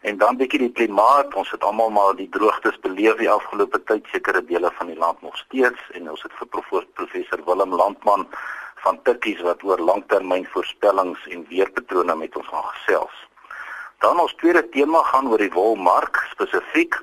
En 0.00 0.16
dan 0.16 0.36
bietjie 0.36 0.58
die 0.58 0.72
klimaat, 0.72 1.34
ons 1.34 1.50
het 1.50 1.64
almal 1.64 1.90
maar 1.90 2.14
die 2.16 2.28
droogtes 2.28 2.78
beleef 2.80 3.16
die 3.16 3.30
afgelope 3.30 3.82
tyd 3.84 4.06
sekere 4.12 4.44
dele 4.44 4.70
van 4.78 4.86
die 4.86 4.96
land 4.96 5.22
nog 5.22 5.36
steeds 5.36 5.80
en 5.92 6.10
ons 6.10 6.22
het 6.22 6.32
vir 6.38 6.46
professor 6.94 7.44
Willem 7.44 7.74
Landman 7.74 8.26
van 8.84 9.02
Tikkies 9.02 9.40
wat 9.44 9.62
oor 9.62 9.78
langtermynvoorspellings 9.78 11.26
en 11.28 11.46
weerpatrone 11.48 12.16
met 12.16 12.36
ons 12.36 12.48
gaan 12.48 12.64
gesels. 12.64 13.16
Dan 14.00 14.20
ons 14.20 14.34
tweede 14.40 14.68
tema 14.72 15.02
gaan 15.02 15.28
oor 15.28 15.42
die 15.42 15.52
wolmark 15.52 16.22
spesifiek 16.30 16.96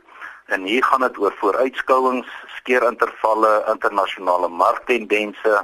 en 0.46 0.64
hier 0.66 0.84
gaan 0.84 1.04
dit 1.06 1.18
oor 1.22 1.36
vooruitskouings, 1.38 2.30
skeerintervalle, 2.58 3.52
internasionale 3.74 4.50
marktendense, 4.50 5.62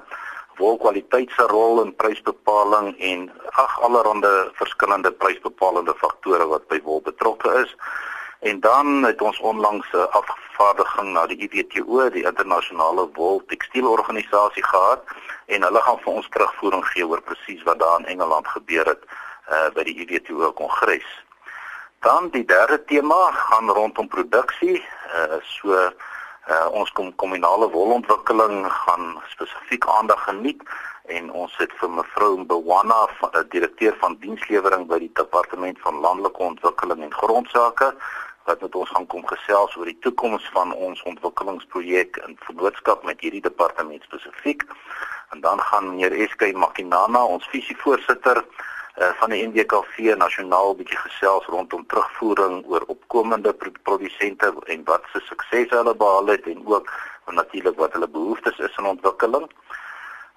wolkwaliteit 0.57 1.31
se 1.35 1.45
rol 1.47 1.81
in 1.83 1.95
prysbepaling 1.95 2.93
en 2.99 3.31
ag 3.51 3.81
allerhande 3.81 4.51
verskillende 4.53 5.11
prysbepalende 5.11 5.93
faktore 5.97 6.47
wat 6.47 6.67
by 6.67 6.79
wol 6.83 7.01
betrokke 7.01 7.53
is. 7.63 7.75
En 8.39 8.59
dan 8.59 9.03
het 9.03 9.21
ons 9.21 9.39
onlangs 9.39 9.87
'n 9.93 10.07
afvaardiging 10.19 11.13
na 11.13 11.25
die 11.27 11.37
IWTO, 11.37 12.09
die 12.09 12.25
internasionale 12.25 13.09
wol 13.13 13.41
tekstielorganisasie 13.47 14.63
gehad 14.63 15.03
en 15.45 15.63
hulle 15.63 15.81
gaan 15.81 15.99
vir 15.99 16.13
ons 16.13 16.29
terugvoering 16.29 16.85
gee 16.85 17.07
oor 17.07 17.21
presies 17.21 17.63
wat 17.63 17.79
daar 17.79 17.99
in 17.99 18.05
Engeland 18.05 18.47
gebeur 18.47 18.85
het 18.85 19.03
uh, 19.51 19.69
by 19.73 19.83
die 19.83 19.95
IWTO 19.95 20.51
kongres. 20.51 21.07
Dan 21.99 22.29
die 22.29 22.45
derde 22.45 22.83
tema 22.85 23.31
gaan 23.31 23.69
rondom 23.69 24.07
produksie, 24.07 24.83
uh, 25.15 25.39
so 25.41 25.91
Uh, 26.43 26.67
ons 26.75 26.91
kom 26.91 27.13
kommunale 27.15 27.69
wolontwikkeling 27.71 28.65
gaan 28.67 29.13
spesifiek 29.31 29.85
aandag 29.87 30.23
geniet 30.23 30.63
en 31.15 31.29
ons 31.31 31.53
het 31.57 31.71
vir 31.79 31.89
mevrou 31.89 32.33
Bewana, 32.49 32.97
uh, 33.23 33.43
direkteur 33.53 33.95
van 34.01 34.17
dienslewering 34.19 34.83
by 34.89 34.99
die 35.05 35.11
departement 35.15 35.79
van 35.85 36.01
landelike 36.03 36.43
ontwikkeling 36.43 37.05
en 37.07 37.15
grondsake 37.15 37.93
wat 38.43 38.61
met 38.61 38.75
ons 38.75 38.91
gaan 38.91 39.07
kom 39.07 39.23
gesels 39.27 39.77
oor 39.79 39.87
die 39.87 39.99
toekoms 40.03 40.49
van 40.51 40.73
ons 40.75 41.03
ontwikkelingsprojek 41.13 42.19
in 42.27 42.35
vennootskap 42.43 43.07
met 43.07 43.23
hierdie 43.23 43.43
departement 43.47 44.03
spesifiek. 44.03 44.67
En 45.31 45.39
dan 45.41 45.63
gaan 45.69 45.93
meneer 45.93 46.27
SK 46.27 46.51
Makinana, 46.51 47.23
ons 47.23 47.47
visievoorsitter, 47.55 48.43
uh, 48.97 49.09
van 49.19 49.29
die 49.33 49.41
NDKV 49.47 50.15
nasionaal 50.17 50.75
bietjie 50.75 50.99
gesels 51.05 51.45
rondom 51.45 51.85
terugvoering 51.91 52.61
oor 52.71 52.85
opkomende 52.87 53.53
produsente 53.83 54.53
en 54.65 54.85
wat 54.89 55.09
se 55.11 55.21
suksese 55.29 55.75
hulle 55.75 55.95
behaal 55.95 56.33
het 56.33 56.47
en 56.47 56.61
ook 56.65 56.91
natuurlik 57.31 57.77
wat 57.77 57.93
hulle 57.93 58.07
behoeftes 58.07 58.59
is 58.59 58.77
in 58.77 58.85
ontwikkeling. 58.85 59.47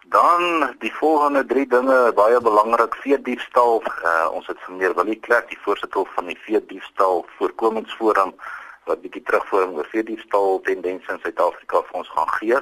Dan 0.06 0.74
die 0.78 0.92
volgende 0.94 1.42
drie 1.46 1.66
dinge 1.66 2.12
baie 2.14 2.40
belangrik 2.40 2.94
veediefstal. 3.02 3.82
Uh, 3.82 4.28
ons 4.32 4.46
het 4.46 4.68
meneer 4.68 4.94
Willie 4.94 5.18
Klerk, 5.20 5.48
die 5.48 5.58
voorsitter 5.64 6.06
van 6.14 6.30
die 6.30 6.38
veediefstal 6.44 7.24
voorkomingsforum 7.38 8.34
wat 8.86 9.02
bietjie 9.02 9.22
terugvoering 9.26 9.74
oor 9.74 9.88
veediefstal 9.90 10.60
tendense 10.62 11.12
in 11.12 11.18
Suid-Afrika 11.24 11.82
vir 11.88 12.02
ons 12.02 12.12
gaan 12.14 12.30
gee. 12.38 12.60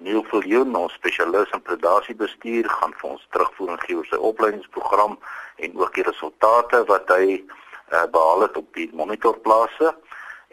Neil 0.00 0.22
Viljoen, 0.24 0.72
ons 0.76 0.94
spesialis 0.96 1.50
in 1.52 1.60
predasiebestuur, 1.62 2.68
gaan 2.72 2.94
vir 3.00 3.10
ons 3.10 3.26
terugvoering 3.34 3.80
gee 3.82 3.98
oor 3.98 4.06
sy 4.08 4.20
opleidingsprogram 4.30 5.18
en 5.66 5.74
ook 5.76 5.92
die 5.98 6.04
resultate 6.06 6.80
wat 6.88 7.10
hy 7.12 7.26
uh, 7.36 8.06
behaal 8.14 8.46
het 8.46 8.56
op 8.56 8.70
die 8.78 8.88
monitorplase. 8.96 9.92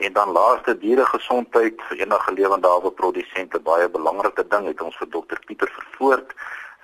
En 0.04 0.14
dan 0.14 0.34
laaste 0.36 0.76
dieregesondheid 0.78 1.80
vir 1.90 2.04
enige 2.04 2.34
lewende 2.36 2.70
hawe 2.70 2.92
produsente 2.92 3.60
baie 3.70 3.88
belangrike 3.90 4.44
ding 4.52 4.68
het 4.68 4.84
ons 4.84 5.00
vir 5.00 5.10
dokter 5.16 5.40
Pieter 5.48 5.72
Vervoort, 5.78 6.36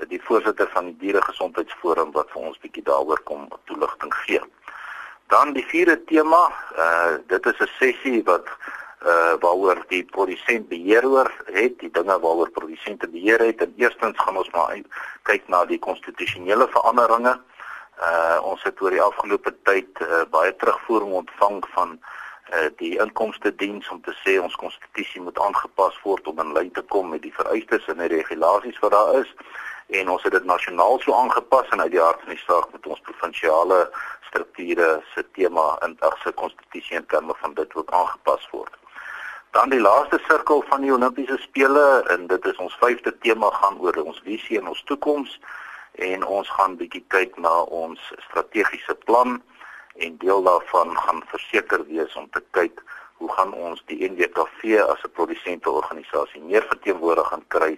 die 0.10 0.22
voorsitter 0.24 0.72
van 0.72 0.88
die 0.94 0.98
dieregesondheidsforum 1.04 2.16
wat 2.16 2.32
vir 2.32 2.48
ons 2.48 2.62
bietjie 2.64 2.86
daaroor 2.88 3.20
kom 3.28 3.46
toelichting 3.70 4.16
gee. 4.24 4.40
Dan 5.36 5.52
die 5.54 5.66
vierde 5.68 6.00
tema, 6.08 6.48
uh 6.80 7.20
dit 7.28 7.46
is 7.52 7.60
'n 7.60 7.72
sessie 7.80 8.24
wat 8.24 8.48
uh 9.06 9.34
waaroor 9.44 9.84
die 9.88 10.04
produsent 10.04 10.68
beheer 10.70 11.06
oor 11.06 11.32
het, 11.46 11.80
die 11.80 11.92
dinge 11.92 12.20
waaroor 12.20 12.52
produsente 12.52 13.08
beheer 13.08 13.40
het. 13.40 13.62
En 13.62 13.74
eerstens 13.78 14.20
gaan 14.20 14.38
ons 14.38 14.52
maar 14.52 14.78
kyk 15.24 15.48
na 15.48 15.66
die 15.66 15.80
konstitusionele 15.80 16.68
veranderinge. 16.76 17.36
Uh 18.00 18.40
ons 18.44 18.64
het 18.64 18.82
oor 18.82 18.96
die 18.96 19.02
afgelope 19.02 19.56
tyd 19.64 20.02
uh, 20.02 20.24
baie 20.32 20.56
terugvoering 20.56 21.12
ontvang 21.24 21.64
van 21.76 22.00
uh 22.54 22.70
die 22.78 22.96
inkomste 23.00 23.56
diens 23.56 23.90
om 23.90 24.02
te 24.02 24.16
sê 24.24 24.40
ons 24.42 24.56
konstitusie 24.56 25.22
moet 25.22 25.40
aangepas 25.40 26.00
word 26.04 26.28
om 26.28 26.40
in 26.40 26.56
lyn 26.56 26.72
te 26.72 26.84
kom 26.96 27.10
met 27.10 27.22
die 27.22 27.36
vereistes 27.36 27.88
en 27.88 28.02
die 28.04 28.12
regulasies 28.16 28.80
wat 28.84 28.92
daar 28.92 29.20
is 29.22 29.32
en 30.00 30.10
ons 30.10 30.24
het 30.24 30.32
dit 30.32 30.46
nasionaal 30.46 31.00
so 31.00 31.14
aangepas 31.14 31.70
en 31.70 31.82
uit 31.82 31.92
die 31.92 32.02
hart 32.02 32.22
van 32.26 32.36
die 32.36 32.44
saak 32.44 32.72
met 32.72 32.88
ons 32.88 33.04
provinsiale 33.08 33.80
strukture 34.28 35.02
se 35.14 35.26
tema 35.38 35.66
in 35.86 35.98
agse 36.00 36.32
konstitusie 36.40 36.98
en 36.98 37.06
terme 37.06 37.34
van 37.42 37.54
dit 37.54 37.76
ook 37.76 37.92
aangepas 37.92 38.48
word. 38.52 38.83
Dan 39.54 39.70
die 39.70 39.80
laaste 39.80 40.18
sirkel 40.28 40.64
van 40.68 40.82
die 40.82 40.92
Olimpiese 40.94 41.38
spele 41.38 42.04
en 42.10 42.24
dit 42.28 42.46
is 42.50 42.58
ons 42.58 42.78
vyfde 42.82 43.12
tema 43.22 43.52
gaan 43.54 43.76
oor 43.86 44.00
ons 44.02 44.22
visie 44.26 44.58
en 44.58 44.72
ons 44.72 44.82
toekoms 44.90 45.36
en 46.08 46.26
ons 46.26 46.50
gaan 46.56 46.74
bietjie 46.80 47.04
kyk 47.14 47.38
na 47.38 47.52
ons 47.82 48.02
strategiese 48.24 48.96
plan 49.06 49.36
en 50.02 50.18
deel 50.24 50.42
daarvan 50.48 50.98
gaan 51.04 51.22
verseker 51.30 51.86
wees 51.92 52.16
om 52.18 52.26
te 52.34 52.42
kyk 52.58 52.82
hoe 53.22 53.30
gaan 53.36 53.54
ons 53.54 53.84
die 53.94 54.02
NWKV 54.10 54.82
as 54.88 55.06
'n 55.06 55.14
produsente 55.20 55.70
organisasie 55.70 56.42
meer 56.42 56.66
verteenwoordig 56.74 57.28
gaan 57.28 57.46
kry 57.48 57.78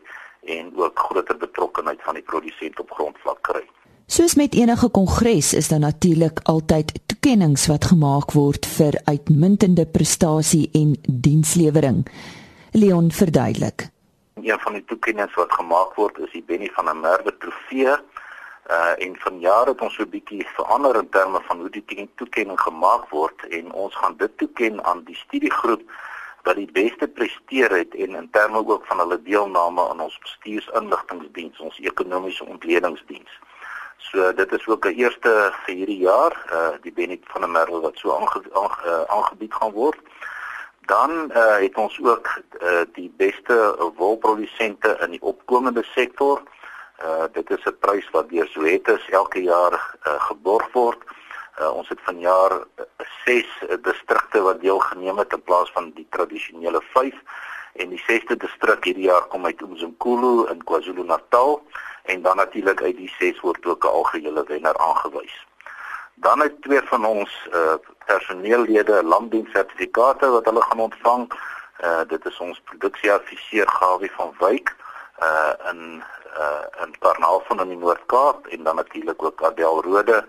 en 0.57 0.71
ook 0.75 0.99
groter 0.99 1.37
betrokkeheid 1.37 1.99
van 2.07 2.13
die 2.13 2.23
produsent 2.23 2.79
op 2.79 2.91
grondvlak 2.91 3.41
kry. 3.41 3.67
Soos 4.07 4.35
met 4.35 4.53
enige 4.53 4.89
kongres 4.89 5.53
is 5.53 5.67
daar 5.67 5.79
natuurlik 5.79 6.39
altyd 6.43 6.91
toekenninge 7.25 7.65
wat 7.65 7.85
gemaak 7.89 8.33
word 8.37 8.67
vir 8.69 8.93
uitmuntende 9.09 9.87
prestasie 9.89 10.67
en 10.77 10.91
dienslewering. 11.09 12.03
Leon 12.77 13.07
verduidelik. 13.09 13.87
Een 14.43 14.59
van 14.61 14.77
die 14.77 14.83
toekenninge 14.85 15.33
wat 15.33 15.55
gemaak 15.57 15.95
word 15.97 16.19
is 16.21 16.29
die 16.35 16.43
Benny 16.45 16.69
van 16.75 16.85
der 16.85 16.95
Merwe 16.95 17.33
trofee. 17.41 17.95
Uh 18.69 18.93
en 19.07 19.17
vanjaar 19.23 19.71
het 19.73 19.81
ons 19.81 19.95
so 19.97 20.03
'n 20.03 20.09
bietjie 20.09 20.45
verander 20.53 20.95
in 21.01 21.09
terme 21.09 21.41
van 21.47 21.57
hoe 21.59 21.69
die 21.69 22.09
toekenning 22.15 22.61
gemaak 22.61 23.09
word 23.09 23.47
en 23.49 23.73
ons 23.73 23.95
gaan 23.95 24.17
dit 24.17 24.37
toeken 24.37 24.85
aan 24.85 25.01
die 25.03 25.17
studiegroep 25.17 25.81
wat 26.43 26.55
die 26.55 26.71
beste 26.71 27.07
presteer 27.07 27.71
het 27.73 27.95
en 27.95 28.15
in 28.15 28.29
terme 28.29 28.61
ook 28.67 28.85
van 28.85 28.99
hulle 28.99 29.21
deelname 29.21 29.81
aan 29.89 29.99
ons 29.99 30.19
bestuursinligtingdiens, 30.21 31.59
ons 31.59 31.79
ekonomiese 31.79 32.45
ontledingdiens. 32.45 33.33
So 34.15 34.33
dit 34.33 34.51
is 34.51 34.67
ook 34.67 34.85
'n 34.85 34.95
eerste 34.95 35.51
vir 35.63 35.75
hierdie 35.75 35.97
jaar, 35.97 36.33
uh 36.51 36.75
die 36.81 36.93
Benet 36.93 37.23
van 37.23 37.41
der 37.41 37.49
Merwe 37.49 37.79
wat 37.79 37.97
so 37.97 38.15
aange, 38.15 38.41
aange, 38.53 38.79
uh, 38.85 39.03
aangebied 39.15 39.53
gaan 39.53 39.71
word. 39.71 39.99
Dan 40.79 41.11
uh 41.31 41.57
het 41.57 41.75
ons 41.75 41.99
ook 42.03 42.27
uh 42.61 42.83
die 42.93 43.13
beste 43.17 43.55
wolprodusente 43.95 44.97
in 45.01 45.11
die 45.11 45.21
opkomende 45.21 45.83
sektor. 45.83 46.41
Uh 47.03 47.25
dit 47.31 47.49
is 47.49 47.65
'n 47.65 47.77
prys 47.79 48.09
wat 48.11 48.29
deur 48.29 48.47
Zoetis 48.47 49.09
elke 49.09 49.41
jaar 49.41 49.73
uh, 50.07 50.21
geborg 50.23 50.71
word. 50.71 51.01
Uh, 51.59 51.75
ons 51.75 51.89
het 51.89 51.99
vanjaar 52.03 52.51
6 53.25 53.45
uh, 53.69 53.75
distrikte 53.81 54.41
wat 54.41 54.61
deelgeneem 54.61 55.17
het 55.17 55.33
in 55.33 55.43
plaas 55.43 55.71
van 55.71 55.91
die 55.91 56.07
tradisionele 56.09 56.81
5 56.81 57.13
en 57.73 57.89
die 57.89 58.03
6de 58.07 58.37
distrik 58.37 58.83
hierdie 58.83 59.09
jaar 59.11 59.27
kom 59.27 59.45
uit 59.45 59.61
Umzimkhulu 59.61 60.47
in 60.49 60.63
KwaZulu-Natal 60.63 61.61
en 62.05 62.21
dan 62.21 62.35
natuurlik 62.35 62.81
uit 62.81 62.97
die 62.97 63.13
6 63.19 63.39
word 63.39 63.65
ook 63.65 63.83
'n 63.83 63.87
algehele 63.87 64.43
wenner 64.47 64.77
aangewys. 64.77 65.45
Dan 66.15 66.39
het 66.39 66.61
twee 66.61 66.81
van 66.81 67.05
ons 67.05 67.47
uh, 67.53 67.73
personeellede 68.05 69.03
landdienssertifikate 69.03 70.29
wat 70.29 70.45
hulle 70.45 70.61
gaan 70.61 70.79
ontvang. 70.79 71.31
Uh, 71.83 71.99
dit 72.07 72.25
is 72.25 72.39
ons 72.39 72.61
produksieadviseur 72.63 73.67
Gawie 73.69 74.11
van 74.11 74.33
Wyk 74.39 74.75
uh 75.23 75.53
in 75.71 76.03
uh 76.37 76.83
in 76.83 76.95
Karnaval 76.99 77.61
in 77.61 77.67
die 77.67 77.77
Noord-Kaap 77.77 78.47
en 78.47 78.63
dan 78.63 78.75
natuurlik 78.75 79.23
ook 79.23 79.43
Adel 79.43 79.81
Rode 79.83 80.25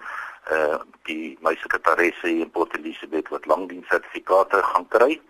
uh 0.53 0.79
die 1.03 1.39
my 1.41 1.55
sekretaresse 1.55 2.29
in 2.29 2.51
Port 2.51 2.77
Elizabeth 2.77 3.29
wat 3.29 3.47
langdienssertifikate 3.47 4.63
gaan 4.63 4.89
kry. 4.89 5.21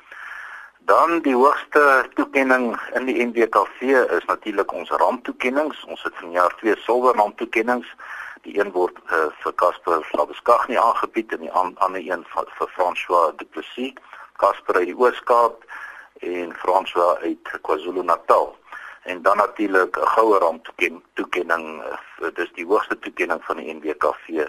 Dan 0.86 1.20
die 1.20 1.34
hoogste 1.34 2.06
toekenning 2.14 2.80
in 2.94 3.04
die 3.04 3.24
NWKV 3.24 3.80
is 4.16 4.24
natuurlik 4.24 4.72
ons 4.72 4.90
ramptoekennings. 4.90 5.84
Ons 5.84 6.02
het 6.02 6.14
vanjaar 6.14 6.54
twee 6.60 6.76
silwer 6.84 7.16
ramptoekennings. 7.18 7.88
Die 8.44 8.54
een 8.60 8.70
word 8.70 9.00
uh, 9.10 9.24
vir 9.42 9.54
Casper 9.54 10.04
Slabeskagni 10.10 10.78
aangebied 10.78 11.34
en 11.34 11.42
die 11.42 11.50
ander 11.50 11.98
een 11.98 12.22
vir, 12.30 12.52
vir 12.58 12.70
François 12.76 13.32
Du 13.40 13.48
Plessis, 13.50 13.98
Casper 14.38 14.78
uit 14.78 14.92
die 14.92 14.94
Oos-Kaap 14.94 15.66
en 16.22 16.54
François 16.62 17.18
uit 17.24 17.50
KwaZulu-Natal. 17.66 18.54
En 19.10 19.22
dan 19.26 19.42
natuurlik 19.42 19.98
'n 19.98 20.06
goue 20.14 20.38
ramptoekenning, 20.38 21.82
uh, 21.82 22.30
dis 22.34 22.52
die 22.54 22.66
hoogste 22.66 22.98
toekenning 22.98 23.42
van 23.44 23.56
die 23.56 23.74
NWKV 23.74 24.46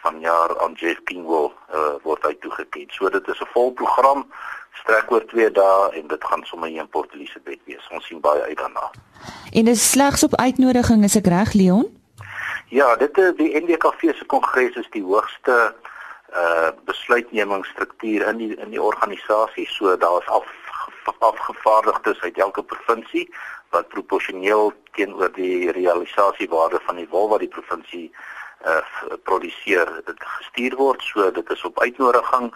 vanjaar 0.00 0.60
aan 0.60 0.72
Jeff 0.72 1.04
Kingwell 1.04 1.52
uh, 1.74 1.94
word 2.08 2.24
hy 2.24 2.34
toegeken. 2.40 2.88
So 2.88 3.10
dit 3.10 3.28
is 3.28 3.40
'n 3.40 3.52
vol 3.52 3.72
program 3.72 4.24
strek 4.80 5.10
oor 5.10 5.24
2 5.30 5.50
dae 5.50 5.90
en 6.00 6.06
dit 6.06 6.24
gaan 6.24 6.44
sommer 6.44 6.68
hier 6.68 6.80
in 6.80 6.88
Port 6.88 7.14
Elizabeth 7.14 7.60
wees. 7.64 7.88
Ons 7.90 8.06
sien 8.06 8.20
baie 8.20 8.42
uit 8.42 8.58
daarna. 8.58 8.90
En 9.52 9.64
dis 9.64 9.90
slegs 9.90 10.22
op 10.22 10.36
uitnodiging 10.36 11.04
is 11.04 11.16
ek 11.16 11.30
reg 11.32 11.52
Leon? 11.52 11.86
Ja, 12.68 12.96
dit 12.96 13.18
is 13.18 13.34
die 13.38 13.52
NDKV 13.60 14.14
se 14.18 14.24
kongres 14.26 14.76
is 14.80 14.90
die 14.90 15.04
hoogste 15.04 15.74
uh 16.34 16.70
besluitnemingsstruktuur 16.84 18.26
in 18.28 18.38
die 18.42 18.54
in 18.56 18.70
die 18.74 18.82
organisasie. 18.82 19.68
So 19.70 19.96
daar's 19.96 20.26
af 20.26 20.46
afgevaardigdes 21.18 22.20
uit 22.20 22.38
elke 22.38 22.62
provinsie 22.62 23.28
wat 23.70 23.88
proporsioneel 23.88 24.72
teenoor 24.92 25.32
die 25.32 25.70
realisasiewaarde 25.70 26.80
van 26.86 26.96
die 26.96 27.08
wol 27.10 27.28
wat 27.28 27.44
die 27.44 27.52
provinsie 27.52 28.08
uh 28.64 28.80
produseer 29.28 29.90
dit 30.06 30.20
gestuur 30.36 30.76
word 30.80 31.02
so 31.02 31.30
dit 31.30 31.50
is 31.50 31.64
op 31.64 31.80
uitnodiging 31.80 32.52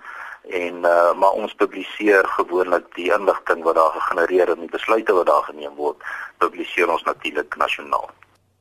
en 0.49 0.75
uh 0.85 1.12
maar 1.19 1.33
ons 1.33 1.55
publiseer 1.55 2.26
gewoonlik 2.37 2.87
die 2.95 3.12
inligting 3.12 3.62
wat 3.62 3.75
daar 3.75 3.93
gegenereer 3.97 4.49
en 4.55 4.61
die 4.61 4.71
besluite 4.71 5.12
wat 5.12 5.26
daar 5.26 5.45
geneem 5.50 5.75
word 5.76 5.97
publiseer 6.38 6.90
ons 6.90 7.02
natuurlik 7.02 7.57
nasionaal 7.57 8.11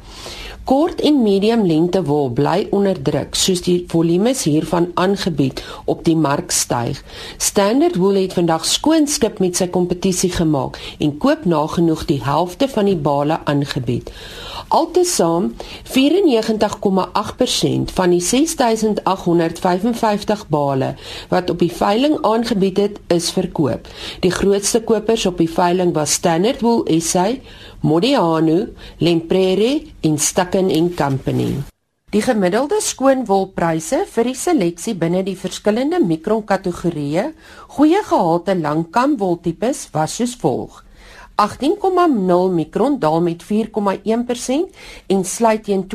Kort 0.68 1.00
en 1.00 1.22
medium 1.24 1.62
lengte 1.64 2.02
wol 2.04 2.26
bly 2.36 2.66
onder 2.76 2.98
druk 3.00 3.32
soos 3.40 3.62
die 3.64 3.88
volumes 3.88 4.44
hiervan 4.44 4.92
aangebied 5.00 5.64
op 5.88 6.04
die 6.04 6.16
mark 6.16 6.52
styg. 6.52 7.00
Standard 7.40 7.96
Wool 7.96 8.20
het 8.20 8.36
vandag 8.36 8.68
skoon 8.68 9.08
skip 9.08 9.40
met 9.40 9.56
sy 9.56 9.72
kompetisie 9.72 10.28
gemaak 10.34 10.76
en 11.00 11.16
koop 11.24 11.48
nagenoeg 11.48 12.04
die 12.10 12.20
helfte 12.20 12.68
van 12.68 12.84
die 12.90 13.00
bale 13.08 13.40
aangebied. 13.48 14.12
Altesaam 14.68 15.56
94,8% 15.88 17.88
van 17.96 18.12
die 18.12 18.20
6855 18.20 20.44
bale 20.52 21.00
wat 21.32 21.48
op 21.50 21.58
die 21.64 21.72
veiling 21.72 22.20
aangebied 22.20 22.76
het, 22.76 23.00
is 23.08 23.32
verkoop. 23.32 23.88
Die 24.20 24.36
grootste 24.36 24.84
kopers 24.84 25.24
op 25.32 25.40
die 25.40 25.48
veiling 25.48 25.96
was 25.96 26.20
Standard 26.20 26.60
Wool 26.60 26.84
SA, 27.00 27.40
Modiano, 27.80 28.66
Lemprere 28.98 29.82
en 30.00 30.18
Stucken 30.18 30.68
& 30.82 30.96
Company. 30.96 31.62
Die 32.10 32.22
gemiddelde 32.24 32.80
skoonwolpryse 32.82 34.00
vir 34.10 34.26
die 34.26 34.34
seleksie 34.34 34.96
binne 34.98 35.20
die 35.22 35.36
verskillende 35.38 36.00
mikronkategorieë, 36.02 37.28
goeie 37.76 38.00
gehalte 38.08 38.56
langkamwoltipes 38.58 39.84
was 39.94 40.16
soos 40.18 40.34
volg: 40.40 40.80
18,0 41.38 42.50
mikron 42.50 42.98
daal 42.98 43.20
met 43.22 43.44
4,1% 43.46 43.46
en 45.06 45.24
sluit 45.24 45.64
teen 45.64 45.86
R208,55 45.86 45.90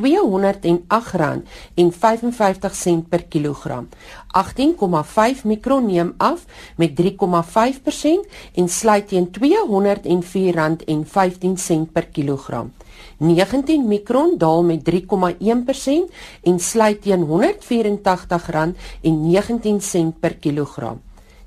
per 3.09 3.23
kilogram. 3.27 3.89
18,5 4.31 5.43
mikron 5.43 5.85
neem 5.85 6.13
af 6.17 6.45
met 6.75 6.91
3,5% 7.01 7.05
en 8.53 8.69
sluit 8.69 9.07
teen 9.07 9.27
R204,15 9.27 9.31
per 11.91 12.05
kilogram. 12.11 12.71
19 13.17 13.87
mikron 13.87 14.37
daal 14.37 14.63
met 14.63 14.81
3,1% 14.89 14.95
en 16.43 16.59
sluit 16.59 17.01
teen 17.01 17.27
R184,19 17.27 17.29
per 20.19 20.35
kilogram. 20.35 21.01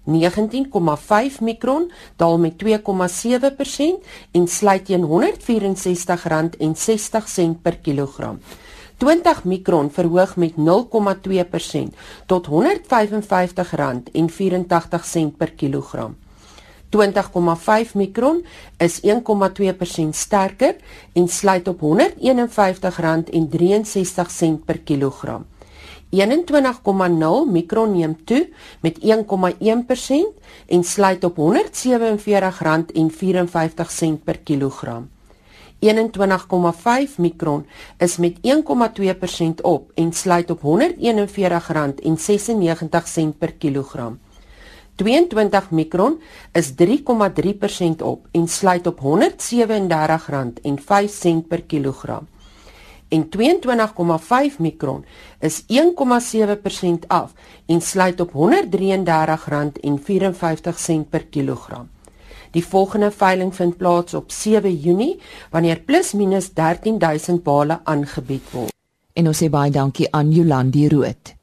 19,5 0.06 1.40
mikron 1.40 1.90
daal 2.16 2.38
met 2.38 2.54
2,7% 2.64 2.68
en 4.32 4.46
sluit 4.48 4.84
teen 4.86 5.04
R164,60 5.06 5.08
per 7.62 7.76
kilogram. 7.82 8.40
20 8.96 9.44
mikron 9.44 9.90
verhoog 9.90 10.36
met 10.36 10.52
0,2% 10.56 10.62
tot 12.26 12.46
R155,84 12.46 12.52
per 15.36 15.52
kilogram. 15.52 16.16
20,5 16.90 17.92
mikron 17.94 18.44
is 18.78 19.00
1,2% 19.00 19.10
sterker 20.10 20.76
en 21.12 21.28
sluit 21.28 21.68
op 21.68 21.80
R151,63 21.80 21.84
per 24.64 24.78
kilogram. 24.78 25.46
21,0 26.10 27.50
mikron 27.50 27.92
neem 27.98 28.24
toe 28.24 28.48
met 28.80 28.98
1,1% 29.02 29.04
en 30.66 30.84
sluit 30.84 31.24
op 31.24 31.36
R147,54 31.36 31.42
per 34.24 34.38
kilogram. 34.38 35.08
21,5 35.78 35.88
mikron 37.16 37.66
is 37.98 38.16
met 38.16 38.34
1,2% 38.40 38.42
op 39.62 39.90
en 39.94 40.12
sluit 40.12 40.50
op 40.50 40.60
R141,96 40.60 40.64
per 43.38 43.52
kilogram. 43.52 44.18
22 44.94 45.70
mikron 45.70 46.20
is 46.52 46.72
3,3% 46.72 46.84
op 48.02 48.26
en 48.30 48.48
sluit 48.48 48.86
op 48.86 49.00
R137,05 49.00 49.04
per 51.48 51.62
kilogram 51.62 52.26
en 53.08 53.28
22,5 53.28 54.56
mikron 54.58 55.04
is 55.40 55.62
1,7% 55.62 55.66
af 57.06 57.32
en 57.66 57.80
sluit 57.80 58.20
op 58.20 58.30
R133,54 58.32 58.36
per 61.10 61.24
kilogram. 61.26 61.88
Die 62.50 62.66
volgende 62.66 63.10
veiling 63.10 63.54
vind 63.54 63.76
plaas 63.76 64.14
op 64.14 64.30
7 64.30 64.76
Junie 64.80 65.20
wanneer 65.50 65.80
plus 65.80 66.12
minus 66.12 66.48
13000 66.52 67.42
bale 67.42 67.80
aangebied 67.84 68.42
word. 68.50 68.72
En 69.12 69.26
ons 69.26 69.42
sê 69.42 69.48
baie 69.52 69.70
dankie 69.70 70.08
aan 70.12 70.32
Jolandi 70.32 70.88
Rood. 70.88 71.34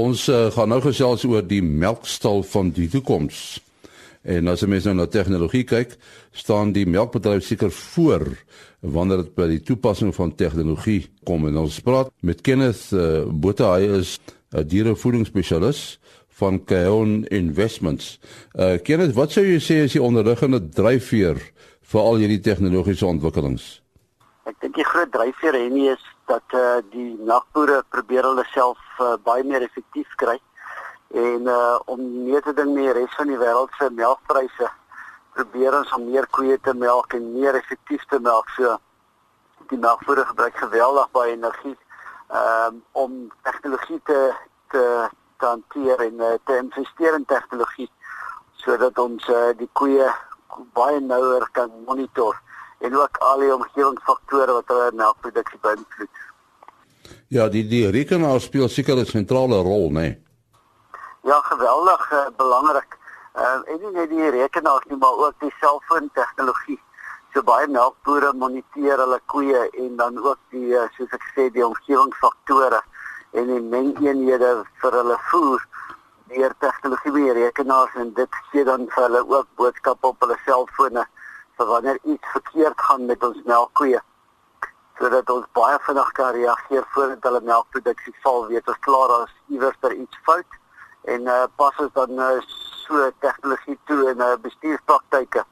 Ons 0.00 0.28
uh, 0.28 0.46
gaan 0.54 0.68
nou 0.72 0.80
gesels 0.84 1.24
oor 1.28 1.42
die 1.46 1.62
melkstal 1.62 2.42
van 2.42 2.70
die 2.76 2.88
toekoms. 2.88 3.60
En 4.22 4.52
as 4.52 4.60
jy 4.60 4.68
mens 4.68 4.84
nou 4.84 4.94
na 4.98 5.06
tegnologie 5.08 5.62
kyk, 5.64 5.94
staan 6.36 6.74
die 6.76 6.84
melkbedryf 6.84 7.44
seker 7.46 7.70
voor 7.72 8.26
wanneer 8.80 9.24
dit 9.24 9.32
by 9.36 9.46
die 9.48 9.62
toepassing 9.64 10.12
van 10.16 10.34
tegnologie 10.36 11.06
kom. 11.24 11.46
En 11.48 11.56
ons 11.62 11.80
praat 11.84 12.12
met 12.20 12.42
Kenneth 12.44 12.90
uh, 12.92 13.24
Botha, 13.24 13.72
hy 13.78 13.88
is 14.00 14.18
'n 14.52 14.66
dierevoedingsspesialis 14.66 16.00
van 16.40 16.64
Kaon 16.64 17.24
Investments. 17.30 18.18
Uh 18.54 18.76
Kenneth, 18.82 19.14
wat 19.14 19.32
sou 19.32 19.44
jy 19.44 19.60
sê 19.60 19.84
is 19.86 19.96
die 19.96 20.02
onderliggende 20.02 20.60
dryfveer 20.68 21.40
vir 21.92 22.00
al 22.00 22.20
hierdie 22.20 22.40
tegnologiese 22.40 23.06
ontwikkelings? 23.06 23.80
Ek 24.44 24.56
dink 24.60 24.74
die 24.74 24.84
groot 24.84 25.12
dryfveer 25.12 25.56
hiernie 25.56 25.92
is 25.94 26.04
dat 26.28 26.44
uh 26.56 26.80
die 26.92 27.16
nagboere 27.24 27.82
probeer 27.88 28.26
hulle 28.26 28.44
self 28.52 28.80
uh, 28.98 29.16
baie 29.24 29.44
meer 29.44 29.62
effektief 29.62 30.08
kry 30.16 30.38
en 31.10 31.46
uh 31.46 31.78
om 31.86 32.00
meer 32.24 32.42
te 32.42 32.54
ding 32.54 32.74
met 32.74 32.84
die 32.84 32.92
res 32.92 33.14
van 33.18 33.26
die 33.26 33.38
wêreld 33.38 33.72
se 33.78 33.90
melkpryse 33.90 34.68
probeer 35.34 35.78
ons 35.78 35.92
om 35.96 36.04
meer 36.10 36.26
koeie 36.30 36.58
te 36.62 36.74
melk 36.74 37.14
en 37.18 37.32
meer 37.32 37.54
effektief 37.58 38.04
te 38.10 38.20
melk 38.22 38.50
so 38.56 38.76
die 39.72 39.78
melkvoere 39.78 40.24
gebruik 40.24 40.56
geweldig 40.56 41.10
baie 41.16 41.32
energie 41.32 41.76
um 42.40 42.82
om 42.92 43.16
tegnologie 43.42 44.00
te 44.04 44.20
te 44.70 44.84
te 45.40 45.46
hanteer 45.46 46.00
en 46.06 46.14
uh, 46.20 46.34
te 46.44 46.58
investeer 46.62 47.14
in 47.14 47.24
tegnologie 47.24 47.90
sodat 48.62 48.98
ons 48.98 49.28
uh, 49.28 49.50
die 49.58 49.68
koeie 49.72 50.06
baie 50.76 51.00
nouer 51.00 51.48
kan 51.56 51.70
monitor 51.86 52.36
en 52.80 52.96
ook 52.96 53.18
al 53.18 53.42
die 53.42 53.54
omgewingsfaktore 53.54 54.52
wat 54.52 54.72
hulle 54.72 54.90
melkproduksie 54.96 55.58
beïnvloed. 55.64 56.26
Ja, 57.28 57.48
die 57.48 57.64
die 57.68 57.86
rekenaar 57.90 58.40
speel 58.40 58.68
seker 58.68 58.96
'n 58.96 59.06
sentrale 59.06 59.62
rol, 59.62 59.90
né? 59.90 60.00
Nee? 60.00 60.29
Ja, 61.22 61.40
geweldig 61.40 62.12
uh, 62.12 62.26
belangrik. 62.36 62.98
Uh, 63.36 63.60
en 63.64 63.80
nie 63.80 63.90
net 63.92 64.08
die 64.08 64.30
rekenaars 64.30 64.86
nie, 64.88 64.96
maar 64.96 65.18
ook 65.26 65.34
die 65.38 65.52
selfoon 65.60 66.10
tegnologie. 66.16 66.78
So 67.34 67.42
baie 67.46 67.68
melkbore 67.68 68.32
moniteer 68.34 68.98
hulle 68.98 69.20
koeie 69.30 69.66
en 69.82 69.96
dan 69.96 70.18
ook 70.18 70.38
die 70.54 70.72
uh, 70.74 70.86
soos 70.96 71.12
ek 71.14 71.26
sê 71.34 71.48
die 71.54 71.66
omgewingsfaktore 71.66 72.80
en 73.38 73.52
die 73.52 73.60
mengeenhede 73.60 74.50
vir 74.82 74.96
hulle 74.98 75.18
voer 75.30 75.66
deur 76.32 76.54
tegnologie 76.64 77.12
by 77.14 77.34
rekenaars 77.36 77.94
en 78.02 78.14
dit 78.16 78.38
gee 78.50 78.64
dan 78.66 78.86
vir 78.94 79.06
hulle 79.06 79.22
ook 79.36 79.48
boodskappe 79.60 80.10
op 80.10 80.24
hulle 80.24 80.38
selfone 80.46 81.04
vir 81.58 81.70
wanneer 81.70 81.98
iets 82.02 82.32
verkeerd 82.34 82.86
gaan 82.88 83.06
met 83.10 83.24
ons 83.28 83.42
melkkoeie 83.50 84.00
sodat 84.98 85.30
ons 85.34 85.46
baie 85.58 85.78
vinnig 85.86 86.10
kan 86.18 86.34
reageer 86.36 86.86
voordat 86.94 87.28
hulle 87.28 87.42
melkproduksie 87.52 88.14
val 88.24 88.46
weet 88.50 88.74
ons 88.74 88.82
klaar 88.88 89.14
as 89.20 89.36
iewers 89.54 89.78
daar 89.84 89.96
iets 89.96 90.24
fout 90.26 90.59
en 91.04 91.20
uh, 91.26 91.44
pas 91.56 91.78
ons 91.78 91.92
dan 91.94 92.10
uh, 92.18 92.40
so 92.86 93.10
tegnologie 93.20 93.78
toe 93.86 94.10
en 94.10 94.20
uh, 94.20 94.34
bestuurspraktyke 94.42 95.44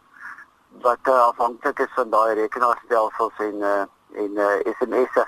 wat 0.85 1.09
uh, 1.09 1.29
afhanklik 1.29 1.79
is 1.79 1.95
van 1.97 2.11
daai 2.11 2.35
rekenaarstelsels 2.35 3.41
en 3.49 3.65
uh, 3.65 3.85
en 4.25 4.37
uh, 4.37 4.53
SMS'e 4.79 5.25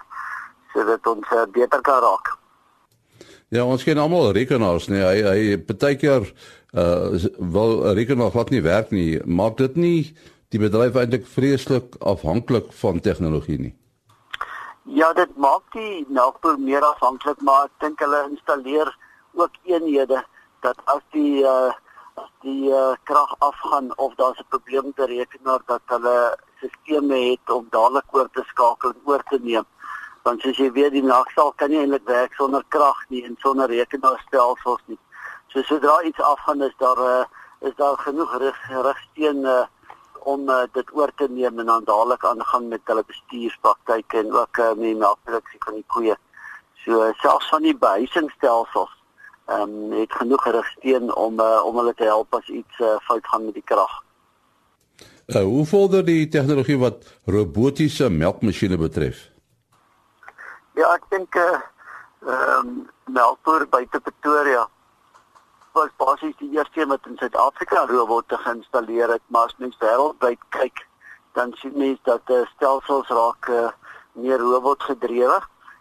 sodat 0.72 1.06
ons 1.06 1.32
uh, 1.34 1.46
beter 1.52 1.80
kan 1.80 2.02
raak. 2.02 2.36
Ja, 3.50 3.64
ons 3.64 3.82
ken 3.82 3.98
almal 3.98 4.30
rekenaars, 4.36 4.86
nee, 4.92 5.02
hy 5.02 5.22
hy 5.26 5.56
partykeer 5.66 6.28
uh 6.70 7.18
wil 7.38 7.82
'n 7.82 7.96
rekenaar 7.98 8.30
glad 8.30 8.50
nie 8.50 8.62
werk 8.62 8.90
nie. 8.90 9.18
Maak 9.26 9.56
dit 9.56 9.76
nie 9.76 10.14
die 10.54 10.60
bedryf 10.62 10.94
eintlik 10.94 11.26
vreeslik 11.26 11.96
afhanklik 11.98 12.72
van 12.82 13.00
tegnologie 13.00 13.58
nie. 13.58 13.74
Ja, 14.86 15.12
dit 15.12 15.36
maak 15.36 15.66
die 15.72 16.06
nagboer 16.08 16.58
meer 16.58 16.82
afhanklik, 16.82 17.40
maar 17.42 17.64
ek 17.64 17.74
dink 17.82 18.00
hulle 18.00 18.22
installeer 18.30 18.90
ook 19.32 19.50
eenhede 19.62 20.24
dat 20.60 20.76
as 20.84 21.02
die 21.10 21.42
uh, 21.42 21.72
as 22.14 22.30
die 22.44 22.70
uh, 22.70 22.92
krag 23.08 23.34
afgaan 23.38 23.96
of 23.96 24.14
daar's 24.14 24.38
'n 24.38 24.48
probleem 24.48 24.84
met 24.84 24.96
die 24.96 25.16
rekenaar 25.16 25.62
dat 25.66 25.80
hulle 25.86 26.38
stelsels 26.60 27.30
het 27.30 27.50
om 27.50 27.66
dadelik 27.70 28.04
oor 28.10 28.28
te 28.32 28.42
skakel 28.46 28.90
en 28.90 29.00
oor 29.04 29.22
te 29.28 29.38
neem. 29.42 29.66
Want 30.22 30.40
soos 30.40 30.56
jy 30.56 30.72
weet 30.72 30.92
die 30.92 31.02
nagsal 31.02 31.52
kan 31.56 31.70
nie 31.70 31.78
eintlik 31.80 32.04
werk 32.04 32.34
sonder 32.34 32.64
krag 32.68 33.04
nie 33.08 33.24
en 33.24 33.36
sonder 33.38 33.68
rekenaarstelsels 33.68 34.82
nie. 34.86 34.98
So 35.48 35.62
sodra 35.62 36.02
iets 36.02 36.20
afgaan 36.20 36.62
is 36.62 36.74
daar 36.76 36.98
uh, 36.98 37.24
is 37.60 37.74
daar 37.76 37.98
genoeg 37.98 38.36
rig 38.38 38.60
rigsteen 38.68 39.44
uh, 39.44 39.64
om 40.20 40.48
uh, 40.48 40.62
dit 40.72 40.92
oor 40.92 41.12
te 41.16 41.28
neem 41.28 41.58
en 41.58 41.66
dan 41.66 41.84
dadelik 41.84 42.24
aangaan 42.24 42.68
met 42.68 42.80
hulle 42.84 43.04
bestuurspraktyke 43.06 44.18
en 44.18 44.32
ook 44.32 44.56
uh, 44.56 44.68
met 44.68 44.86
die 44.90 44.96
melkproduksie 44.96 45.60
van 45.64 45.74
die 45.74 45.86
koeie. 45.86 46.16
So 46.84 47.12
selfs 47.16 47.48
van 47.48 47.62
die 47.62 47.76
behuisingsstelsels 47.76 48.99
ehm 49.50 49.62
um, 49.62 49.92
het 49.98 50.12
genoeg 50.14 50.44
rigsteen 50.46 51.14
om 51.14 51.40
uh, 51.40 51.64
om 51.66 51.76
hulle 51.76 51.94
te 51.94 52.04
help 52.04 52.34
as 52.34 52.48
iets 52.48 52.78
uh, 52.78 52.96
fout 53.02 53.26
gaan 53.26 53.44
met 53.44 53.54
die 53.54 53.66
krag. 53.66 53.94
Uh, 55.26 55.42
hoe 55.42 55.66
vorder 55.66 56.04
die 56.04 56.28
tegnologie 56.28 56.78
wat 56.78 57.06
robotiese 57.24 58.08
melkmasjiene 58.10 58.78
betref? 58.78 59.26
Ja, 60.78 60.94
ek 60.94 61.10
dink 61.10 61.34
eh 61.34 61.42
uh, 61.42 61.60
ehm 62.30 62.68
um, 62.68 62.88
Melkpoort 63.10 63.70
buite 63.70 64.00
Pretoria 64.00 64.68
was 65.72 65.90
basies 65.96 66.36
die 66.38 66.50
eerste 66.54 66.86
wat 66.86 67.06
in 67.06 67.16
Suid-Afrika 67.18 67.86
robotte 67.86 68.36
geïnstalleer 68.38 69.10
het, 69.10 69.22
maar 69.26 69.50
as 69.50 69.56
mens 69.58 69.76
wêreldwyd 69.82 70.42
kyk, 70.54 70.86
dan 71.38 71.54
sien 71.58 71.74
mens 71.74 71.98
dat 72.06 72.22
uh, 72.30 72.42
stelsels 72.54 73.08
raak 73.08 73.48
uh, 73.48 73.68
meer 74.12 74.38
robot 74.38 74.82
gedrewe 74.82 75.40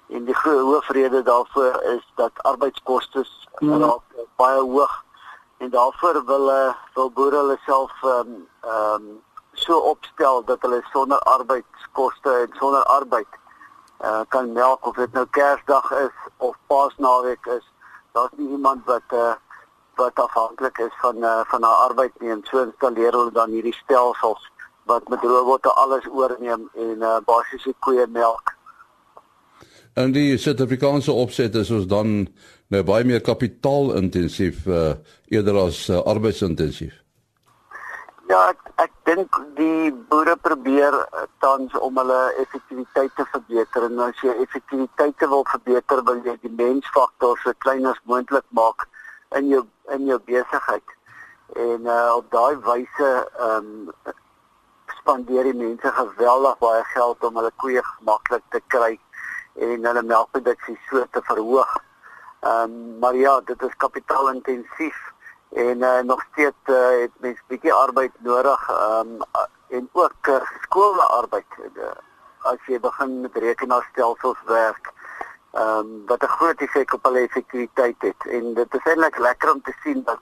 en 0.10 0.26
die 0.26 0.36
hoofrede 0.42 1.22
daarvoor 1.24 1.82
is 1.94 2.06
dat 2.16 2.44
arbeidskoste 2.52 3.26
mm. 3.62 3.82
raak 3.82 4.26
baie 4.36 4.60
hoog 4.60 4.96
en 5.60 5.70
daarvoor 5.70 6.22
wil 6.26 6.50
uh, 6.50 6.74
wil 6.94 7.12
boere 7.12 7.36
hulle 7.36 7.58
self 7.66 7.92
ehm 8.04 8.20
um, 8.20 8.48
ehm 8.62 8.94
um, 8.94 9.18
so 9.60 9.78
opstel 9.78 10.44
dat 10.46 10.62
hulle 10.62 10.80
sonder 10.92 11.20
arbeidskoste 11.20 12.32
en 12.32 12.56
sonder 12.60 12.84
arbeid 12.84 13.28
uh, 14.04 14.22
kan 14.28 14.52
melk 14.52 14.86
of 14.86 14.96
dit 14.96 15.12
nou 15.12 15.26
Kersdag 15.30 15.92
is 15.92 16.16
of 16.38 16.56
Paasnaweek 16.68 17.46
is. 17.46 17.66
Daar's 18.12 18.32
nie 18.38 18.50
iemand 18.50 18.86
wat 18.86 19.14
uh, 19.14 19.34
wat 19.96 20.16
afhanklik 20.16 20.78
is 20.78 20.96
van 21.02 21.18
uh, 21.18 21.42
van 21.52 21.64
haar 21.64 21.82
arbeid 21.90 22.20
nie 22.20 22.32
en 22.32 22.46
so 22.52 22.64
installeer 22.64 23.12
hulle 23.12 23.32
dan 23.32 23.52
hierdie 23.52 23.76
stelsels 23.76 24.48
wat 24.90 25.08
met 25.08 25.24
robotte 25.24 25.74
alles 25.74 26.08
oorneem 26.08 26.70
en 26.74 27.04
uh, 27.04 27.18
basiese 27.26 27.74
koeie 27.80 28.08
melk. 28.08 28.56
En 29.94 30.12
die 30.16 30.38
Suid-Afrikaanse 30.38 31.12
opset 31.12 31.56
is 31.56 31.70
ons 31.70 31.86
dan 31.90 32.30
nou 32.74 32.84
baie 32.86 33.06
meer 33.06 33.22
kapitaalintensief 33.26 34.66
uh, 34.70 34.94
eerder 35.34 35.58
as 35.66 35.88
uh, 35.90 36.02
arbeidsintensief. 36.06 36.94
Ja, 38.30 38.44
ek, 38.52 38.60
ek 38.84 38.92
dink 39.10 39.38
die 39.58 39.90
boere 40.12 40.36
probeer 40.38 40.94
eh, 40.94 41.24
tans 41.42 41.74
om 41.82 41.98
hulle 41.98 42.18
effektiwiteit 42.44 43.16
te 43.18 43.26
verbeter 43.32 43.88
en 43.88 44.04
as 44.06 44.22
jy 44.22 44.36
effektiwiteit 44.44 45.26
wil 45.32 45.42
verbeter, 45.50 46.04
wil 46.06 46.22
jy 46.28 46.36
die 46.44 46.54
mensfaktor 46.60 47.42
so 47.42 47.56
klein 47.66 47.90
as 47.90 47.98
moontlik 48.06 48.46
maak 48.54 48.86
in 49.40 49.50
jou 49.50 49.64
in 49.98 50.06
jou 50.06 50.20
besigheid. 50.30 50.94
En 51.58 51.90
uh, 51.90 52.14
op 52.20 52.30
daai 52.30 52.62
wyse 52.70 53.10
ehm 53.10 53.74
um, 53.74 54.16
spandeer 55.00 55.50
die 55.50 55.58
mense 55.58 55.90
geweldig 55.98 56.62
baie 56.62 56.86
geld 56.94 57.26
om 57.26 57.42
hulle 57.42 57.54
koeie 57.58 57.82
gemaklik 57.96 58.46
te 58.54 58.62
kry 58.70 58.94
en 59.58 59.90
hulle 59.90 60.06
melkproduksie 60.06 60.78
so 60.86 61.02
te 61.18 61.26
verhoog. 61.32 61.80
Ehm 62.40 62.72
um, 62.72 63.00
maar 63.00 63.16
ja, 63.16 63.42
dit 63.46 63.62
is 63.62 63.76
kapitaalintensief 63.78 64.98
en 65.50 65.78
uh, 65.78 66.00
nog 66.00 66.26
steeds 66.32 66.56
uh, 66.66 67.02
het 67.02 67.12
mens 67.18 67.40
bietjie 67.48 67.74
arbeid 67.74 68.12
nodig 68.20 68.70
um, 68.70 69.18
en 69.68 69.90
ook 69.92 70.28
uh, 70.28 70.42
skoolarbeid 70.62 71.46
uh, 71.76 71.90
as 72.40 72.62
jy 72.66 72.80
begin 72.80 73.22
met 73.22 73.36
rekenaarstelsels 73.36 74.38
werk 74.46 74.92
um, 75.54 76.06
wat 76.06 76.24
'n 76.24 76.36
groot 76.38 76.62
effek 76.62 76.94
op 76.94 77.04
hulle 77.04 77.20
effektiwiteit 77.20 78.02
het. 78.02 78.26
En 78.26 78.54
dit 78.54 78.74
is 78.74 78.86
eintlik 78.86 79.18
lekker 79.18 79.52
om 79.54 79.62
te 79.62 79.74
sien 79.84 80.04
dat 80.04 80.22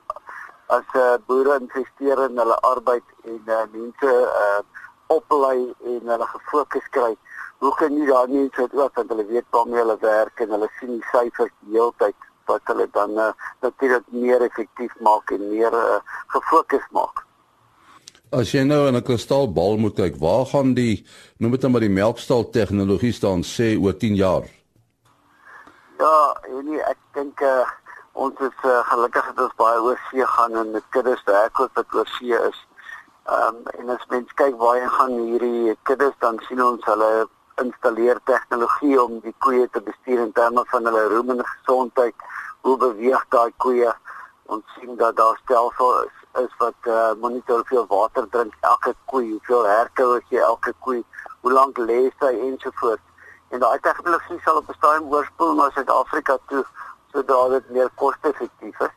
as 0.68 0.88
uh, 0.94 1.14
boere 1.26 1.60
investeer 1.60 2.24
in 2.30 2.38
hulle 2.38 2.60
arbeid 2.60 3.04
en 3.24 3.42
uh, 3.46 3.64
mense 3.72 4.12
uh, 4.46 4.60
oplei 5.08 5.74
en 5.84 6.02
hulle 6.08 6.28
gefokus 6.28 6.90
kry 6.90 7.14
hoe 7.60 7.74
kan 7.76 7.94
nie 7.94 8.08
daar 8.08 8.30
nie 8.30 8.50
so 8.56 8.64
iets 8.64 8.74
wat 8.78 8.98
hulle 9.10 9.26
weet 9.26 9.46
waarmee 9.50 9.82
hulle 9.82 9.98
werk 10.02 10.40
en 10.40 10.50
hulle 10.56 10.70
sien 10.80 10.98
die 10.98 11.08
syfers 11.12 11.54
die 11.62 11.78
hele 11.78 11.94
tyd 11.98 12.28
wat 12.48 12.62
hulle 12.72 12.88
dan 12.96 13.16
uh, 13.20 13.32
natuurlik 13.66 14.12
meer 14.14 14.44
effektief 14.46 14.94
maak 15.04 15.32
en 15.36 15.50
meer 15.50 15.74
uh, 15.74 15.98
gefokus 16.36 16.86
maak. 16.96 17.24
As 18.32 18.52
jy 18.52 18.64
nou 18.68 18.88
in 18.88 18.96
'n 18.96 19.04
kristalbal 19.08 19.78
moet 19.78 19.96
kyk, 19.96 20.20
waar 20.20 20.46
gaan 20.46 20.74
die 20.76 21.06
noem 21.40 21.52
dit 21.52 21.62
nou 21.62 21.72
maar 21.72 21.86
die 21.86 21.98
melkstal 21.98 22.50
tegnologie 22.52 23.14
staan 23.14 23.44
sê 23.44 23.76
oor 23.80 23.96
10 23.96 24.16
jaar? 24.16 24.48
Ja, 26.00 26.36
nee, 26.64 26.82
ek 26.84 27.00
dink 27.14 27.42
uh, 27.42 27.66
ons 28.14 28.36
is 28.40 28.58
uh, 28.64 28.84
gelukkig 28.92 29.26
dat 29.34 29.46
ons 29.46 29.56
baie 29.58 29.80
oor 29.82 30.00
see 30.10 30.26
gaan 30.26 30.56
en 30.56 30.72
met 30.72 30.84
kuddes 30.90 31.24
werk 31.26 31.58
wat 31.58 31.96
oor 31.96 32.10
see 32.18 32.36
is. 32.50 32.60
Ehm 33.28 33.56
um, 33.56 33.64
en 33.80 33.90
as 33.96 34.06
mens 34.10 34.30
kyk 34.40 34.56
waar 34.60 34.78
jy 34.78 34.88
gaan 34.88 35.16
hierdie 35.20 35.76
kuddes 35.84 36.16
dan 36.20 36.40
sien 36.48 36.62
ons 36.64 36.86
hulle 36.86 37.28
installeer 37.62 38.20
tegnologie 38.30 38.98
om 39.02 39.20
die 39.24 39.34
koeie 39.46 39.68
te 39.74 39.82
bestuur 39.82 40.20
in 40.26 40.32
terme 40.38 40.64
van 40.72 40.86
hulle 40.90 41.08
roem 41.14 41.34
en 41.36 41.44
gesondheid. 41.46 42.28
Hoe 42.62 42.78
beweeg 42.78 43.26
daai 43.34 43.52
koeie? 43.64 43.94
Ons 44.54 44.64
sien 44.76 44.96
dat 45.02 45.18
daar 45.18 45.40
stelsel 45.44 46.04
is, 46.42 46.54
wat 46.62 46.90
uh, 46.94 47.12
monitor 47.22 47.64
hoeveel 47.64 47.88
water 47.90 48.30
drink 48.30 48.54
elke 48.62 48.94
koe 49.12 49.24
hoeveel 49.24 49.66
herkou 49.66 50.10
as 50.18 50.30
jy 50.30 50.42
elke 50.50 50.74
koe 50.86 51.02
hoe 51.42 51.54
lank 51.54 51.80
lê 51.90 52.00
sy 52.20 52.32
ensovoorts. 52.50 53.04
En 53.50 53.64
daai 53.64 53.80
tegnologie 53.80 54.40
sal 54.46 54.62
op 54.62 54.70
'n 54.70 54.78
stadium 54.80 55.14
oorspoel 55.14 55.54
na 55.56 55.70
Suid-Afrika 55.76 56.38
toe 56.48 56.64
sodat 57.12 57.50
dit 57.50 57.70
meer 57.70 57.90
koste-effektief 57.96 58.80
is. 58.80 58.96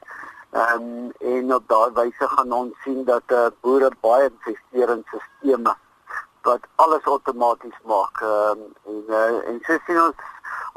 Um, 0.53 1.13
en 1.35 1.55
op 1.55 1.69
daai 1.69 1.91
wyse 1.95 2.29
gaan 2.35 2.53
ons 2.53 2.83
sien 2.85 3.05
dat 3.05 3.23
uh, 3.33 3.47
boere 3.61 3.91
baie 4.01 4.31
investeer 4.31 4.91
in 4.97 5.05
sisteme 5.13 5.77
wat 6.43 6.67
alles 6.77 7.05
outomaties 7.05 7.79
maak 7.85 8.21
um, 8.23 8.65
en 8.87 9.05
uh, 9.09 9.49
en 9.49 9.61
so 9.67 9.79
sien 9.87 10.01
ons 10.03 10.27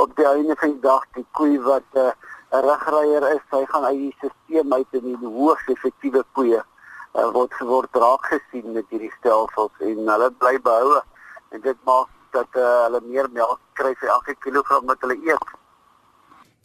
op 0.04 0.16
die 0.18 0.28
einde 0.28 0.56
van 0.60 0.76
die 0.76 0.84
dag 0.84 1.06
die 1.18 1.26
koe 1.32 1.60
wat 1.68 2.00
uh, 2.00 2.12
'n 2.54 2.66
regryer 2.70 3.24
is, 3.36 3.42
hy 3.50 3.66
gaan 3.66 3.86
uit 3.86 3.98
die 3.98 4.16
stelsel 4.20 4.74
uit 4.74 4.88
en 4.92 5.06
die 5.10 5.32
hoogs 5.38 5.68
effektiewe 5.74 6.24
koeie 6.38 6.62
uh, 6.62 7.30
word 7.34 7.54
geword 7.54 7.96
raak 7.96 8.28
gesien 8.34 8.74
met 8.76 8.86
hierdie 8.90 9.14
stelsels 9.20 9.74
en 9.80 10.12
hulle 10.14 10.30
bly 10.42 10.60
behou 10.68 11.00
en 11.54 11.62
dit 11.62 11.80
maak 11.90 12.10
dat 12.34 12.58
uh, 12.58 12.86
hulle 12.86 13.02
meer 13.08 13.30
melk 13.34 13.60
kry 13.80 13.94
vir 14.02 14.10
elke 14.10 14.36
kilogram 14.46 14.86
wat 14.90 15.02
hulle 15.06 15.18
eet. 15.26 15.50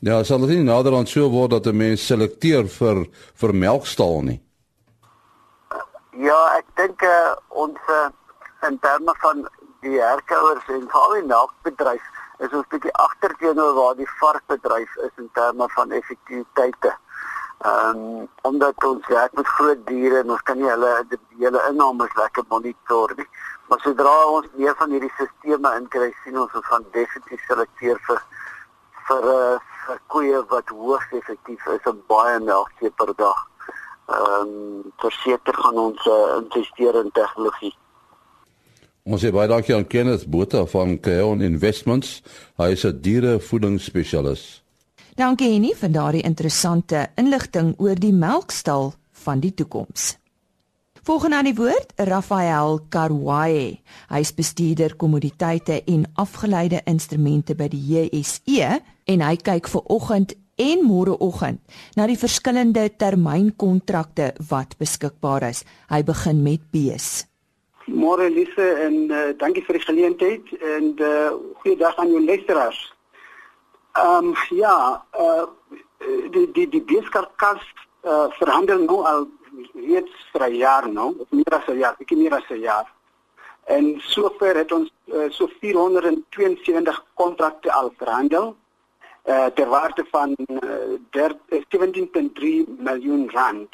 Ja, 0.04 0.22
sal 0.24 0.44
dit 0.46 0.54
nie 0.56 0.66
nader 0.68 0.94
aan 0.94 1.08
so 1.10 1.28
word 1.32 1.50
dat 1.56 1.66
'n 1.66 1.76
mens 1.76 2.06
selekteer 2.06 2.68
vir 2.68 3.06
vir 3.40 3.54
melkstal 3.54 4.22
nie. 4.22 4.40
Ja, 6.18 6.38
ek 6.58 6.66
dink 6.76 7.02
uh, 7.02 7.34
ons 7.48 7.78
uh, 7.88 8.08
in 8.66 8.78
terme 8.78 9.14
van 9.22 9.48
die 9.80 10.00
herkouers 10.00 10.66
en 10.68 10.88
veral 10.90 11.14
die 11.18 11.26
melkbedryf 11.32 12.06
is 12.38 12.54
ons 12.54 12.70
bietjie 12.72 12.94
agter 13.02 13.34
teenoor 13.42 13.74
waar 13.74 13.94
die 13.98 14.08
varkbedryf 14.20 14.96
is 15.06 15.14
in 15.22 15.28
terme 15.38 15.68
van 15.74 15.94
effektiwiteite. 16.00 16.94
Ehm 17.58 18.02
um, 18.02 18.28
omdat 18.42 18.84
ons 18.84 19.06
werk 19.06 19.32
met 19.34 19.46
groot 19.46 19.86
diere 19.86 20.20
en 20.22 20.30
ons 20.30 20.42
kan 20.42 20.58
nie 20.58 20.68
hulle 20.70 20.90
die 21.10 21.18
hele 21.40 21.62
inname 21.70 22.06
lekker 22.20 22.44
monitor 22.48 23.14
nie. 23.16 23.26
Maar 23.68 23.80
sodra 23.82 24.12
ons 24.34 24.46
meer 24.60 24.76
van 24.78 24.94
hierdie 24.94 25.12
sisteme 25.16 25.72
inkry, 25.80 26.12
sien 26.22 26.38
ons 26.38 26.54
ons 26.54 26.68
gaan 26.70 26.86
definitief 26.94 27.42
selekteer 27.48 27.98
vir 28.06 28.22
vir 29.08 29.26
uh, 29.32 29.58
vir 29.86 30.00
koeie 30.14 30.44
wat 30.52 30.70
hoogs 30.76 31.18
effektief 31.18 31.66
is 31.74 31.90
en 31.90 32.00
baie 32.12 32.38
melk 32.46 32.70
gee 32.78 32.94
per 33.02 33.14
dag. 33.24 33.42
Ehm 34.06 34.54
um, 34.54 34.94
verseker 35.02 35.62
gaan 35.64 35.82
ons 35.88 36.06
uh, 36.06 36.38
investeer 36.38 37.02
in 37.02 37.10
tegnologie. 37.18 37.74
Ons 39.08 39.22
sê 39.24 39.30
baie 39.32 39.48
dankie 39.48 39.72
aan 39.72 39.86
Kenneth 39.88 40.26
Botha 40.28 40.66
van 40.68 40.98
Keon 41.00 41.40
Investments. 41.40 42.20
Hy 42.60 42.72
is 42.76 42.84
'n 42.84 43.00
dierevoedingsspesialis. 43.00 44.62
Dankie 45.16 45.52
Henny 45.52 45.72
vir 45.74 45.88
daardie 45.88 46.22
interessante 46.22 47.08
inligting 47.16 47.74
oor 47.78 47.94
die 47.94 48.12
melkstal 48.12 48.92
van 49.12 49.40
die 49.40 49.54
toekoms. 49.54 50.18
Volgende 51.02 51.36
aan 51.36 51.44
die 51.44 51.54
woord, 51.54 51.92
Rafael 51.96 52.80
Karwae. 52.88 53.80
Hy 54.08 54.20
is 54.20 54.34
bestuurder 54.34 54.96
kommoditeite 54.96 55.82
en 55.84 56.04
afgeleide 56.14 56.82
instrumente 56.84 57.54
by 57.54 57.68
die 57.68 57.80
JSE 57.80 58.80
en 59.04 59.20
hy 59.20 59.36
kyk 59.36 59.68
vir 59.68 59.82
oggend 59.88 60.34
en 60.56 60.84
môreoggend 60.84 61.60
na 61.96 62.06
die 62.06 62.18
verskillende 62.18 62.90
termynkontrakte 62.96 64.34
wat 64.48 64.76
beskikbaar 64.78 65.48
is. 65.48 65.64
Hy 65.88 66.02
begin 66.02 66.42
met 66.42 66.60
bees. 66.70 67.24
Môre 67.88 68.28
Lise 68.28 68.66
en 68.84 68.94
uh, 69.08 69.30
dankie 69.36 69.64
vir 69.64 69.78
die 69.78 69.84
geleentheid 69.86 70.50
en 70.60 70.92
uh, 71.00 71.32
goeiedag 71.62 71.96
aan 71.96 72.12
jou 72.12 72.20
luisteraars. 72.24 72.80
Ehm 73.96 74.28
um, 74.28 74.34
ja, 74.50 75.02
uh, 75.16 75.46
die 76.30 76.50
die 76.52 76.68
die 76.68 76.82
beeskarkas 76.82 77.64
uh, 78.04 78.28
verhandel 78.36 78.84
nou 78.84 79.00
al 79.08 79.26
reeds 79.74 80.12
vir 80.32 80.48
'n 80.48 80.54
jaar 80.56 80.88
nou, 80.88 81.14
of 81.18 81.30
meer 81.30 81.54
as 81.56 81.66
'n 81.66 81.78
jaar, 81.78 81.96
ek 81.98 82.10
meer 82.10 82.34
as 82.34 82.50
'n 82.50 82.60
jaar. 82.60 82.92
En 83.64 84.00
sover 84.00 84.56
het 84.56 84.72
ons 84.72 84.92
uh, 85.06 85.30
so 85.30 85.48
472 85.60 87.04
kontrakte 87.14 87.72
al 87.72 87.92
verhandel 87.96 88.56
uh, 89.24 89.46
ter 89.46 89.68
waarde 89.68 90.04
van 90.10 90.36
uh, 90.48 91.32
17.3 91.76 92.64
miljoen 92.78 93.30
rand. 93.30 93.68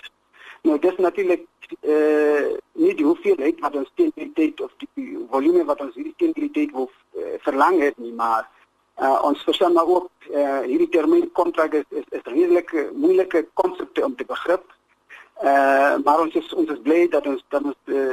Nou 0.62 0.78
dis 0.78 0.96
natuurlik 0.96 1.46
eh 1.80 2.56
nie 2.72 2.94
die 2.94 3.04
hoeveelheid 3.04 3.60
wat 3.60 3.76
ons 3.76 3.90
tyd 4.34 4.60
of 4.60 4.72
die 4.78 5.18
volume 5.30 5.64
wat 5.64 5.80
ons 5.80 5.94
hierdie 5.94 6.50
tyd 6.50 6.72
wil 6.72 6.90
uh, 7.16 7.34
verlang 7.46 7.80
het 7.80 7.98
nie, 7.98 8.12
maar 8.12 8.48
uh, 8.98 9.20
ons 9.22 9.42
verstaan 9.42 9.72
maar 9.72 9.86
ook 9.86 10.10
eh 10.30 10.40
uh, 10.40 10.60
hierdie 10.60 10.88
termyn 10.88 11.32
kontrak 11.32 11.72
is 11.72 11.84
is, 11.88 12.04
is 12.08 12.24
redelik 12.24 12.72
moeilike 12.94 13.46
om 14.02 14.16
te 14.16 14.24
begrip. 14.24 14.64
Uh, 15.42 15.96
maar 16.04 16.20
ons 16.20 16.34
is 16.34 16.54
ons 16.54 16.70
is 16.70 16.82
bly 16.82 17.08
dat 17.08 17.26
ons 17.26 17.44
dat 17.48 17.62
ons 17.62 17.76
uh, 17.84 18.12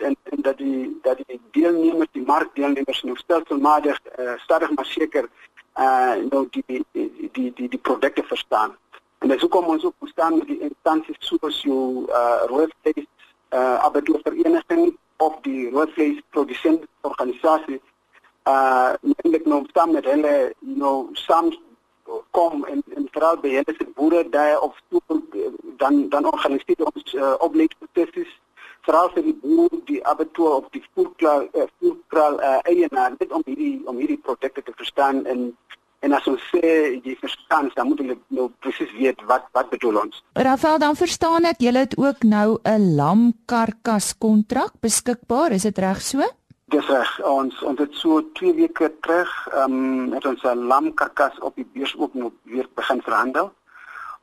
en, 0.00 0.16
dat 0.42 0.56
die 0.58 0.98
dat 1.02 1.18
die 1.26 1.40
deelnemers 1.50 2.08
die 2.12 2.24
markdeelnemers 2.24 3.02
nou 3.02 3.16
stelselmatig 3.16 4.00
uh, 4.18 4.32
stadig 4.36 4.70
maar 4.70 4.86
seker 4.86 5.28
uh 5.76 6.14
nou 6.30 6.46
die 6.50 6.64
die 6.66 6.84
die 7.32 7.52
die, 7.54 7.68
die 7.68 8.22
verstaan. 8.24 8.76
En 9.18 9.28
dis 9.28 9.40
hoekom 9.40 9.66
ons 9.74 9.84
ook 9.84 10.08
staan 10.12 10.38
met 10.38 10.46
die 10.46 10.60
instansies 10.60 11.16
soos 11.18 11.62
jou 11.62 12.06
uh 12.08 12.42
roodvleis 12.52 13.06
uh 13.50 13.78
abattoirvereniging 13.88 14.96
of 15.16 15.38
die 15.42 15.70
roodvleis 15.70 16.20
produsent 16.30 16.84
organisasie. 17.00 17.80
Uh 18.44 18.92
eintlik 19.02 19.46
nou 19.46 19.64
staan 19.68 19.92
met 19.92 20.04
hulle 20.04 20.34
you 20.60 20.76
know 20.76 21.08
saam 21.12 21.52
kom 22.30 22.64
en 22.64 22.82
en 22.94 23.08
veral 23.10 23.38
by 23.42 23.52
hulle 23.58 23.74
se 23.78 23.86
boere 23.94 24.28
daar 24.28 24.60
of 24.60 24.80
toe 24.88 25.02
dan 25.76 26.08
dan 26.08 26.32
organiseer 26.32 26.84
ons 26.92 27.14
uh, 27.14 27.34
opleidingsproses. 27.38 28.40
Veral 28.86 29.10
vir 29.14 29.24
die 29.26 29.36
boer 29.42 29.78
die 29.90 30.02
abattoir 30.06 30.60
of 30.60 30.68
die 30.76 30.84
voerkraal 30.94 31.48
uh, 31.52 31.66
voerkraal 31.78 32.38
uh, 32.40 32.58
eienaar 32.70 33.16
net 33.18 33.32
om 33.32 33.42
hierdie 33.46 33.80
om 33.84 33.98
hierdie 34.02 34.20
produkte 34.28 34.62
te 34.62 34.74
verstaan 34.76 35.24
en 35.24 35.48
en 36.06 36.14
as 36.14 36.26
ons 36.30 36.42
sê 36.52 36.70
jy 37.02 37.14
verstaan 37.20 37.70
dan 37.74 37.90
moet 37.90 38.00
jy 38.02 38.16
nou 38.38 38.46
presies 38.62 38.92
weet 39.00 39.22
wat 39.30 39.46
wat 39.56 39.70
bedoel 39.74 40.00
ons. 40.04 40.22
Rafael 40.46 40.78
dan 40.82 40.98
verstaan 40.98 41.48
ek 41.50 41.62
jy 41.64 41.74
het 41.76 41.96
ook 41.98 42.22
nou 42.22 42.58
'n 42.62 42.94
lamkarkas 43.00 44.14
kontrak 44.18 44.72
beskikbaar 44.86 45.50
is 45.58 45.66
dit 45.68 45.78
reg 45.78 46.00
so? 46.02 46.22
Dis 46.74 46.86
reg 46.86 47.10
ons 47.22 47.62
ons 47.62 47.78
het 47.78 47.94
so 47.94 48.22
2 48.38 48.54
weke 48.54 48.92
terug 49.02 49.30
ehm 49.52 49.72
um, 49.72 50.12
het 50.12 50.26
ons 50.26 50.42
'n 50.42 50.66
lamkarkas 50.72 51.38
op 51.40 51.54
die 51.56 51.68
beurs 51.74 51.94
ook 51.98 52.14
nog 52.14 52.32
weer 52.42 52.68
begin 52.74 53.02
verhandel. 53.02 53.52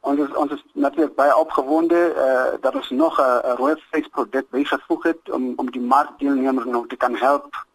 Ons 0.02 0.20
is, 0.20 0.32
ons 0.36 0.52
is 0.52 0.64
natuurlik 0.74 1.16
baie 1.16 1.36
opgewonde 1.38 2.00
uh, 2.16 2.62
dat 2.62 2.76
ons 2.76 2.90
nog 2.90 3.20
'n 3.20 3.56
rooi 3.56 3.76
vleisproduk 3.90 4.50
bygevoeg 4.50 5.04
het 5.04 5.32
om 5.32 5.54
om 5.56 5.72
die 5.72 5.82
markdeelnemers 5.82 6.66
nog 6.66 6.88
te 6.88 6.96
kan 6.96 7.16
help 7.16 7.66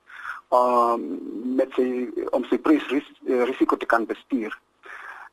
om 0.48 0.92
um, 0.92 1.54
met 1.56 1.72
sy 1.76 2.08
om 2.32 2.44
sy 2.48 2.56
prys 2.62 2.86
ris, 2.88 3.08
risiko 3.26 3.76
te 3.76 3.86
kan 3.86 4.06
bestuur. 4.08 4.54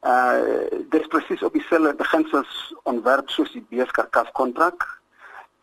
Uh 0.06 0.84
dis 0.92 1.08
presies 1.08 1.44
op 1.44 1.54
dieselfde 1.54 1.96
beginsels 1.98 2.74
ontwerp 2.84 3.30
soos 3.32 3.52
die 3.56 3.64
beeskarkas 3.70 4.32
kontrak. 4.38 4.84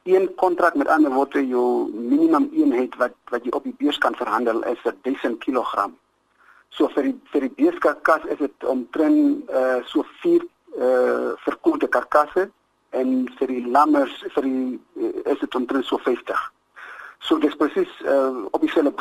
Een 0.08 0.34
kontrak 0.34 0.74
met 0.74 0.88
ander 0.88 1.12
woorde 1.12 1.46
jou 1.46 1.90
minimum 1.92 2.48
eenheid 2.52 2.96
wat 2.96 3.14
wat 3.30 3.44
jy 3.44 3.52
op 3.52 3.68
die 3.68 3.76
beurs 3.78 3.98
kan 3.98 4.16
verhandel 4.16 4.64
is 4.72 4.80
1000 5.02 5.38
kg. 5.44 5.90
So 6.72 6.88
vir 6.96 7.10
die 7.10 7.14
vir 7.34 7.46
die 7.46 7.54
beeskarkas 7.60 8.24
is 8.32 8.40
dit 8.40 8.64
omtrent 8.64 9.50
uh 9.50 9.78
so 9.84 10.06
4 10.24 10.42
uh 10.80 11.36
verkoelde 11.44 11.88
karkasse 11.88 12.48
en 12.90 13.28
vir 13.38 13.48
die 13.48 13.64
lammers 13.68 14.24
vir 14.34 14.48
die 14.48 14.80
uh, 14.96 15.32
is 15.32 15.38
dit 15.44 15.54
omtrent 15.54 15.84
so 15.84 16.00
50. 16.00 16.52
So 17.20 17.38
dis 17.38 17.54
presies 17.56 18.00
uh 18.02 18.48
op 18.50 18.64
dieselfde 18.64 18.96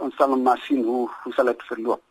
ons 0.00 0.16
sal 0.16 0.36
maar 0.36 0.62
sien 0.66 0.84
hoe 0.84 1.08
hoe 1.24 1.32
sal 1.32 1.50
dit 1.52 1.62
verloop. 1.72 2.02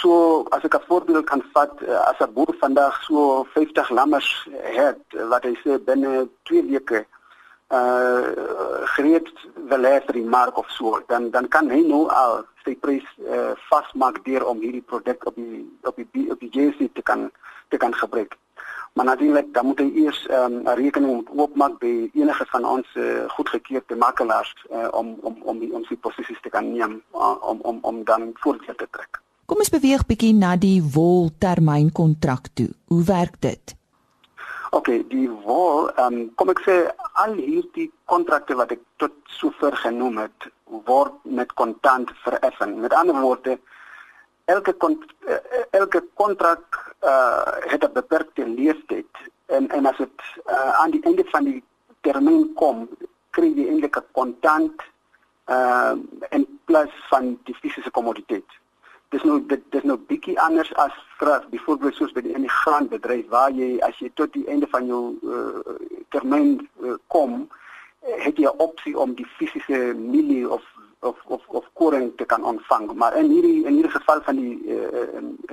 So 0.00 0.44
as 0.50 0.64
ek 0.64 0.74
'n 0.74 0.86
voorbeeld 0.88 1.26
kan 1.26 1.42
vat 1.52 1.72
uh, 1.82 2.00
as 2.10 2.18
'n 2.20 2.32
boer 2.32 2.54
vandag 2.60 3.02
so 3.02 3.44
50 3.54 3.90
lammers 3.90 4.48
het 4.80 5.00
wat 5.32 5.42
hy 5.42 5.54
sê 5.62 5.78
binne 5.84 6.28
2 6.42 6.62
weke 6.72 7.06
uh 7.68 8.22
gereed 8.96 9.28
wil 9.70 9.84
hê 9.84 10.00
vir 10.06 10.14
die 10.14 10.30
mark 10.36 10.58
of 10.58 10.68
so 10.70 11.00
dan 11.08 11.30
dan 11.30 11.48
kan 11.48 11.68
hy 11.70 11.80
nou 11.84 12.08
al 12.08 12.44
sy 12.64 12.74
prys 12.84 13.04
uh, 13.18 13.52
vasmaak 13.68 14.24
deur 14.24 14.46
om 14.48 14.60
hierdie 14.64 14.88
produk 14.92 15.26
op 15.26 15.36
die 15.36 15.64
op 15.82 15.96
die 15.96 16.30
op 16.32 16.40
die 16.40 16.52
JC 16.52 16.88
te 16.94 17.02
kan 17.02 17.30
te 17.68 17.76
kan 17.76 17.94
gebruik. 17.94 18.36
Maar 18.92 19.04
natuurlik 19.04 19.54
dan 19.54 19.66
moet 19.66 19.78
hy 19.78 19.90
eers 19.94 20.26
ehm, 20.26 20.52
'n 20.52 20.66
um, 20.66 20.74
rekening 20.74 21.28
oopmaak 21.36 21.78
by 21.78 22.10
enige 22.14 22.46
van 22.46 22.64
ons 22.64 22.86
uh, 22.94 23.28
goedgekeurde 23.28 23.96
makelaars 23.96 24.54
uh, 24.72 24.88
om 24.90 25.16
om 25.20 25.36
om 25.42 25.58
die 25.58 25.72
ons 25.72 25.88
posisies 26.00 26.40
te 26.42 26.48
kan 26.48 26.72
neem 26.72 27.02
uh, 27.14 27.36
om 27.40 27.58
om 27.60 27.78
om 27.82 28.04
dan 28.04 28.30
voordeel 28.34 28.74
te 28.74 28.88
trek. 28.90 29.20
Kom 29.46 29.58
ons 29.58 29.70
beweeg 29.72 30.06
bietjie 30.06 30.34
na 30.34 30.56
die 30.56 30.82
wol 30.82 31.30
termynkontrak 31.38 32.48
toe. 32.54 32.68
Hoe 32.86 33.04
werk 33.04 33.40
dit? 33.40 33.76
OK, 34.70 34.90
die 35.08 35.28
wol, 35.44 35.88
ehm 35.96 36.14
um, 36.14 36.34
kom 36.36 36.50
ek 36.52 36.60
sê 36.66 36.74
al 37.22 37.32
hierdie 37.38 37.88
kontrakte 38.04 38.56
wat 38.58 38.74
ek 38.76 38.82
tot 39.00 39.14
sover 39.38 39.76
genoem 39.76 40.18
het, 40.18 40.50
word 40.88 41.14
met 41.24 41.52
kontant 41.56 42.12
vereffen. 42.24 42.80
Met 42.80 42.92
ander 42.92 43.16
woorde, 43.20 43.56
elke 44.48 44.72
kont 44.72 45.04
eh, 45.26 45.64
elke 45.70 46.00
kontrak 46.14 46.94
uh, 47.04 47.52
het 47.72 47.84
'n 47.84 47.92
beperkte 47.92 48.46
leeftyd 48.46 49.12
en 49.46 49.68
en 49.68 49.86
as 49.86 49.96
dit 49.96 50.20
uh, 50.46 50.80
aan 50.80 50.90
die 50.90 51.02
einde 51.02 51.24
van 51.24 51.44
die 51.44 51.62
termyn 52.00 52.54
kom, 52.54 52.88
kry 53.30 53.52
jy 53.54 53.66
eintlik 53.68 53.96
'n 53.96 54.06
kontant 54.12 54.82
uh 55.48 55.94
en 56.28 56.46
plus 56.64 56.94
van 57.10 57.38
die 57.44 57.54
fisiese 57.54 57.90
kommoditeit. 57.90 58.50
Dis 59.08 59.22
nou 59.22 59.36
dis 59.46 59.82
nou 59.82 59.96
bietjie 59.96 60.40
anders 60.40 60.74
as 60.74 60.96
vir 61.18 61.44
byvoorbeeld 61.50 61.94
soos 61.94 62.12
by 62.12 62.20
die 62.20 62.34
immigrantbedryf 62.36 63.28
waar 63.28 63.50
jy 63.50 63.70
as 63.88 63.96
jy 63.98 64.10
tot 64.14 64.32
die 64.32 64.46
einde 64.48 64.66
van 64.66 64.86
jou 64.86 65.02
uh, 65.22 65.76
termyn 66.08 66.68
uh, 66.80 66.96
kom, 67.06 67.48
het 68.00 68.36
jy 68.36 68.44
'n 68.44 68.60
opsie 68.68 68.98
om 68.98 69.14
die 69.14 69.28
fisiese 69.38 69.94
milie 69.96 70.48
of 70.50 70.64
of 71.00 71.16
of 71.24 71.42
of 71.46 71.64
koring 71.72 72.12
te 72.16 72.24
kan 72.24 72.44
ontvang 72.44 72.92
maar 72.94 73.16
in 73.16 73.30
hierdie 73.30 73.64
in 73.64 73.74
hierdie 73.78 73.96
geval 73.96 74.22
van 74.22 74.36
die 74.36 74.54
uh, 74.66 75.02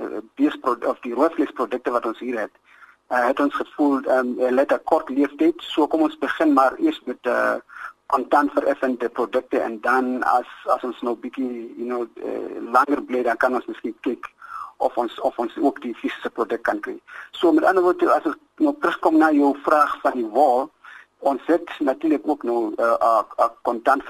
uh, 0.00 0.22
beesproduk 0.34 0.88
of 0.88 1.00
die 1.00 1.14
roofvleisprodukte 1.14 1.90
wat 1.90 2.06
ons 2.06 2.18
hier 2.18 2.38
het 2.38 2.54
uh, 3.10 3.26
het 3.26 3.40
ons 3.40 3.54
gevoel 3.54 4.02
um, 4.18 4.34
let 4.58 4.72
'n 4.72 4.82
kort 4.84 5.08
leeftyd 5.08 5.62
so 5.62 5.86
kom 5.86 6.02
ons 6.02 6.18
begin 6.18 6.52
maar 6.52 6.78
eers 6.78 7.00
met 7.04 7.18
'n 7.22 7.28
uh, 7.28 7.56
kontant 8.06 8.52
vereffende 8.52 9.08
produkte 9.08 9.58
en 9.60 9.80
dan 9.80 10.22
as 10.22 10.46
as 10.64 10.82
ons 10.82 11.00
nou 11.02 11.16
bietjie 11.16 11.74
you 11.76 11.86
know 11.86 12.06
uh, 12.22 12.72
langer 12.72 13.02
bly 13.02 13.22
dan 13.22 13.36
kan 13.36 13.54
ons 13.54 13.66
miskien 13.66 13.96
kyk 14.06 14.30
of 14.76 14.96
ons 14.96 15.20
of 15.20 15.38
ons 15.38 15.56
ook 15.58 15.80
die 15.82 15.94
fisiese 15.94 16.30
produk 16.30 16.62
kan 16.62 16.80
kry. 16.80 16.96
So 17.30 17.52
met 17.52 17.64
ander 17.64 17.82
woorde 17.82 18.10
as 18.12 18.26
ons 18.28 18.36
nou 18.62 18.74
terugkom 18.80 19.18
na 19.18 19.30
jou 19.32 19.54
vraag 19.64 19.96
van 20.04 20.18
die 20.20 20.28
wol 20.36 20.68
ons 21.30 21.42
het 21.46 21.70
natuurlik 21.78 22.28
ook 22.28 22.42
nou 22.42 22.60
'n 22.66 22.74
uh, 22.78 23.22
'n 23.44 23.50
kontant 23.62 24.02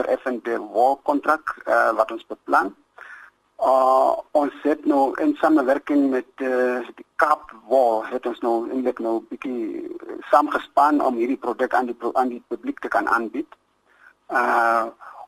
wolkontrak 0.72 1.44
uh, 1.64 1.92
wat 1.98 2.10
ons 2.12 2.26
beplan. 2.26 2.74
Uh, 3.58 4.12
ons 4.30 4.52
het 4.62 4.84
nou 4.84 5.20
in 5.20 5.36
samewerking 5.40 6.10
met 6.10 6.28
uh, 6.36 6.80
die 6.94 7.06
Kaap 7.16 7.54
Wol 7.68 8.04
het 8.04 8.26
ons 8.26 8.40
nou 8.40 8.70
eintlik 8.70 8.98
nou 8.98 9.14
'n 9.16 9.26
bietjie 9.28 9.96
saamgespan 10.30 11.00
om 11.00 11.14
hierdie 11.14 11.42
produk 11.46 11.74
aan 11.74 11.86
die 11.86 11.96
aan 12.12 12.28
die 12.28 12.42
publiek 12.48 12.78
te 12.78 12.88
kan 12.88 13.08
aanbied. 13.08 13.48
Uh 14.28 14.86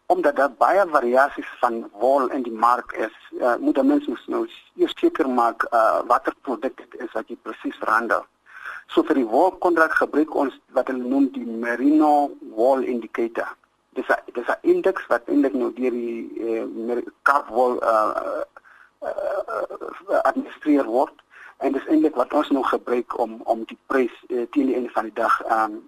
omdat 0.09 0.37
daar 0.37 0.53
baie 0.53 0.85
variasies 0.88 1.48
van 1.61 1.90
wol 1.92 2.31
in 2.33 2.42
die 2.42 2.53
mark 2.53 2.92
is, 2.92 3.16
uh, 3.31 3.57
moet 3.61 3.83
mense 3.83 4.14
nou 4.27 4.46
eers 4.74 4.94
seker 4.96 5.29
maak 5.29 5.66
uh, 5.70 6.01
watter 6.07 6.35
produk 6.40 6.77
dit 6.77 6.94
is 7.05 7.12
wat 7.12 7.29
jy 7.29 7.37
presies 7.42 7.77
verhandel. 7.77 8.24
So 8.88 9.05
vir 9.05 9.20
die 9.20 9.29
wol 9.29 9.51
kontrak 9.61 9.92
gebruik 10.01 10.35
ons 10.35 10.55
wat 10.77 10.88
hulle 10.88 11.05
noem 11.05 11.29
die 11.35 11.44
Merino 11.44 12.31
Wall 12.57 12.85
Indicator. 12.85 13.48
Dis 13.96 14.09
'n 14.09 14.33
dis 14.33 14.48
'n 14.48 14.61
indeks 14.72 15.07
wat 15.12 15.29
eintlik 15.29 15.55
nou 15.55 15.72
deur 15.72 15.90
die 15.90 16.24
eh, 16.40 17.03
Kaap 17.22 17.48
Wol 17.48 17.77
uh, 17.83 18.42
uh, 19.03 20.20
administreer 20.22 20.85
word 20.85 21.14
en 21.59 21.72
dis 21.72 21.87
eintlik 21.87 22.14
wat 22.14 22.33
ons 22.33 22.51
nou 22.51 22.64
gebruik 22.64 23.18
om 23.18 23.40
om 23.44 23.64
die 23.64 23.79
prys 23.87 24.14
uh, 24.29 24.46
teen 24.51 24.66
die 24.70 24.74
einde 24.74 24.90
van 24.90 25.05
die 25.05 25.18
dag 25.20 25.35
um, 25.51 25.83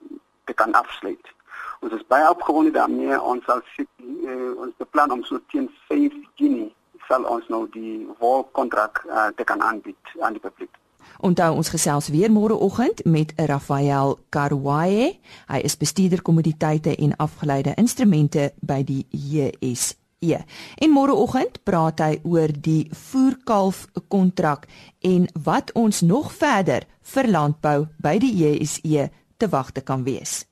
te 0.44 0.52
kan 0.52 0.72
afsluit. 0.72 1.32
Ons 1.80 1.92
is 1.92 2.06
baie 2.06 2.28
opgewonde 2.30 2.70
daarmee 2.70 3.20
ons 3.20 3.44
sal 3.44 3.62
uh, 3.78 4.50
ons 4.56 4.74
beplan 4.76 5.10
om 5.16 5.24
so 5.24 5.40
teen 5.52 5.70
5 5.88 6.12
Junie 6.34 6.74
sal 7.08 7.24
ons 7.24 7.48
nou 7.48 7.64
die 7.74 8.08
wol 8.18 8.44
kontrak 8.58 9.04
uh, 9.06 9.30
te 9.36 9.44
kan 9.44 9.62
aanbied 9.62 10.14
aan 10.20 10.36
die 10.36 10.44
publiek. 10.48 10.79
Onthou 11.18 11.54
ons 11.56 11.68
gesels 11.68 12.08
weer 12.08 12.30
môreoggend 12.32 13.04
met 13.04 13.32
Rafael 13.36 14.18
Karwaye. 14.28 15.18
Hy 15.46 15.60
is 15.64 15.76
bestuurder 15.76 16.22
kommoditeite 16.22 16.96
en 16.96 17.16
afgeleide 17.16 17.74
instrumente 17.74 18.52
by 18.60 18.82
die 18.84 19.06
JSE. 19.10 20.44
En 20.76 20.90
môreoggend 20.92 21.62
praat 21.64 22.00
hy 22.00 22.20
oor 22.22 22.52
die 22.52 22.88
voerkalf 22.92 23.86
kontrak 24.08 24.68
en 25.00 25.28
wat 25.44 25.72
ons 25.72 26.00
nog 26.00 26.32
verder 26.32 26.86
vir 27.14 27.28
landbou 27.28 27.88
by 27.98 28.18
die 28.18 28.32
JSE 28.36 29.10
te 29.36 29.48
wagte 29.48 29.80
kan 29.80 30.04
wees. 30.04 30.44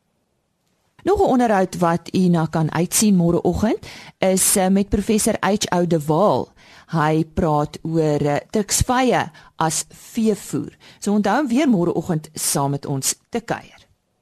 Nog 1.03 1.21
'n 1.21 1.31
onderhoud 1.35 1.79
wat 1.79 2.15
u 2.15 2.29
na 2.29 2.47
kan 2.47 2.73
uitsien 2.73 3.17
môreoggend 3.17 3.87
is 4.19 4.57
eh, 4.57 4.69
met 4.69 4.89
professor 4.89 5.37
H.O. 5.41 5.87
de 5.87 6.05
Waal. 6.05 6.49
Hy 6.89 7.25
praat 7.37 7.77
oor 7.85 8.23
eh, 8.25 8.41
truksvye 8.51 9.27
as 9.61 9.83
veevoer. 9.93 10.73
So 11.01 11.13
onthou 11.13 11.45
weer 11.49 11.69
môreoggend 11.69 12.31
saam 12.35 12.73
met 12.77 12.87
ons 12.87 13.15
te 13.29 13.41
kuier. 13.41 13.77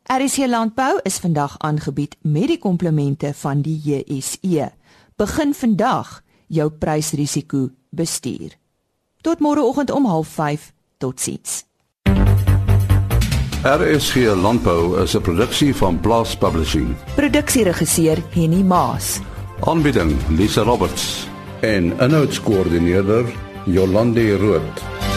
RC 0.07 0.47
Landbou 0.47 0.99
is 1.03 1.19
vandag 1.19 1.57
aangebied 1.59 2.17
met 2.23 2.51
die 2.51 2.59
komplemente 2.59 3.33
van 3.35 3.63
die 3.63 3.79
JSE. 3.83 4.71
Begin 5.17 5.55
vandag 5.55 6.23
jou 6.47 6.71
prysrisiko 6.71 7.69
bestuur. 7.91 8.55
Tot 9.23 9.39
môreoggend 9.39 9.91
om 9.91 10.07
05:30. 10.25 10.73
Totsiens. 10.99 11.65
RSG 13.63 14.15
Landbou 14.43 15.03
is 15.03 15.15
'n 15.15 15.21
produksie 15.21 15.75
van 15.75 16.01
Blast 16.01 16.39
Publishing. 16.39 16.97
Produksieregisseur 17.15 18.23
Henny 18.31 18.63
Maas. 18.63 19.21
Aanbieding 19.61 20.17
Lisa 20.29 20.63
Roberts 20.63 21.36
en 21.61 21.92
inhoudskoördineerder 22.01 23.25
Jolande 23.66 24.37
Rooi. 24.37 25.16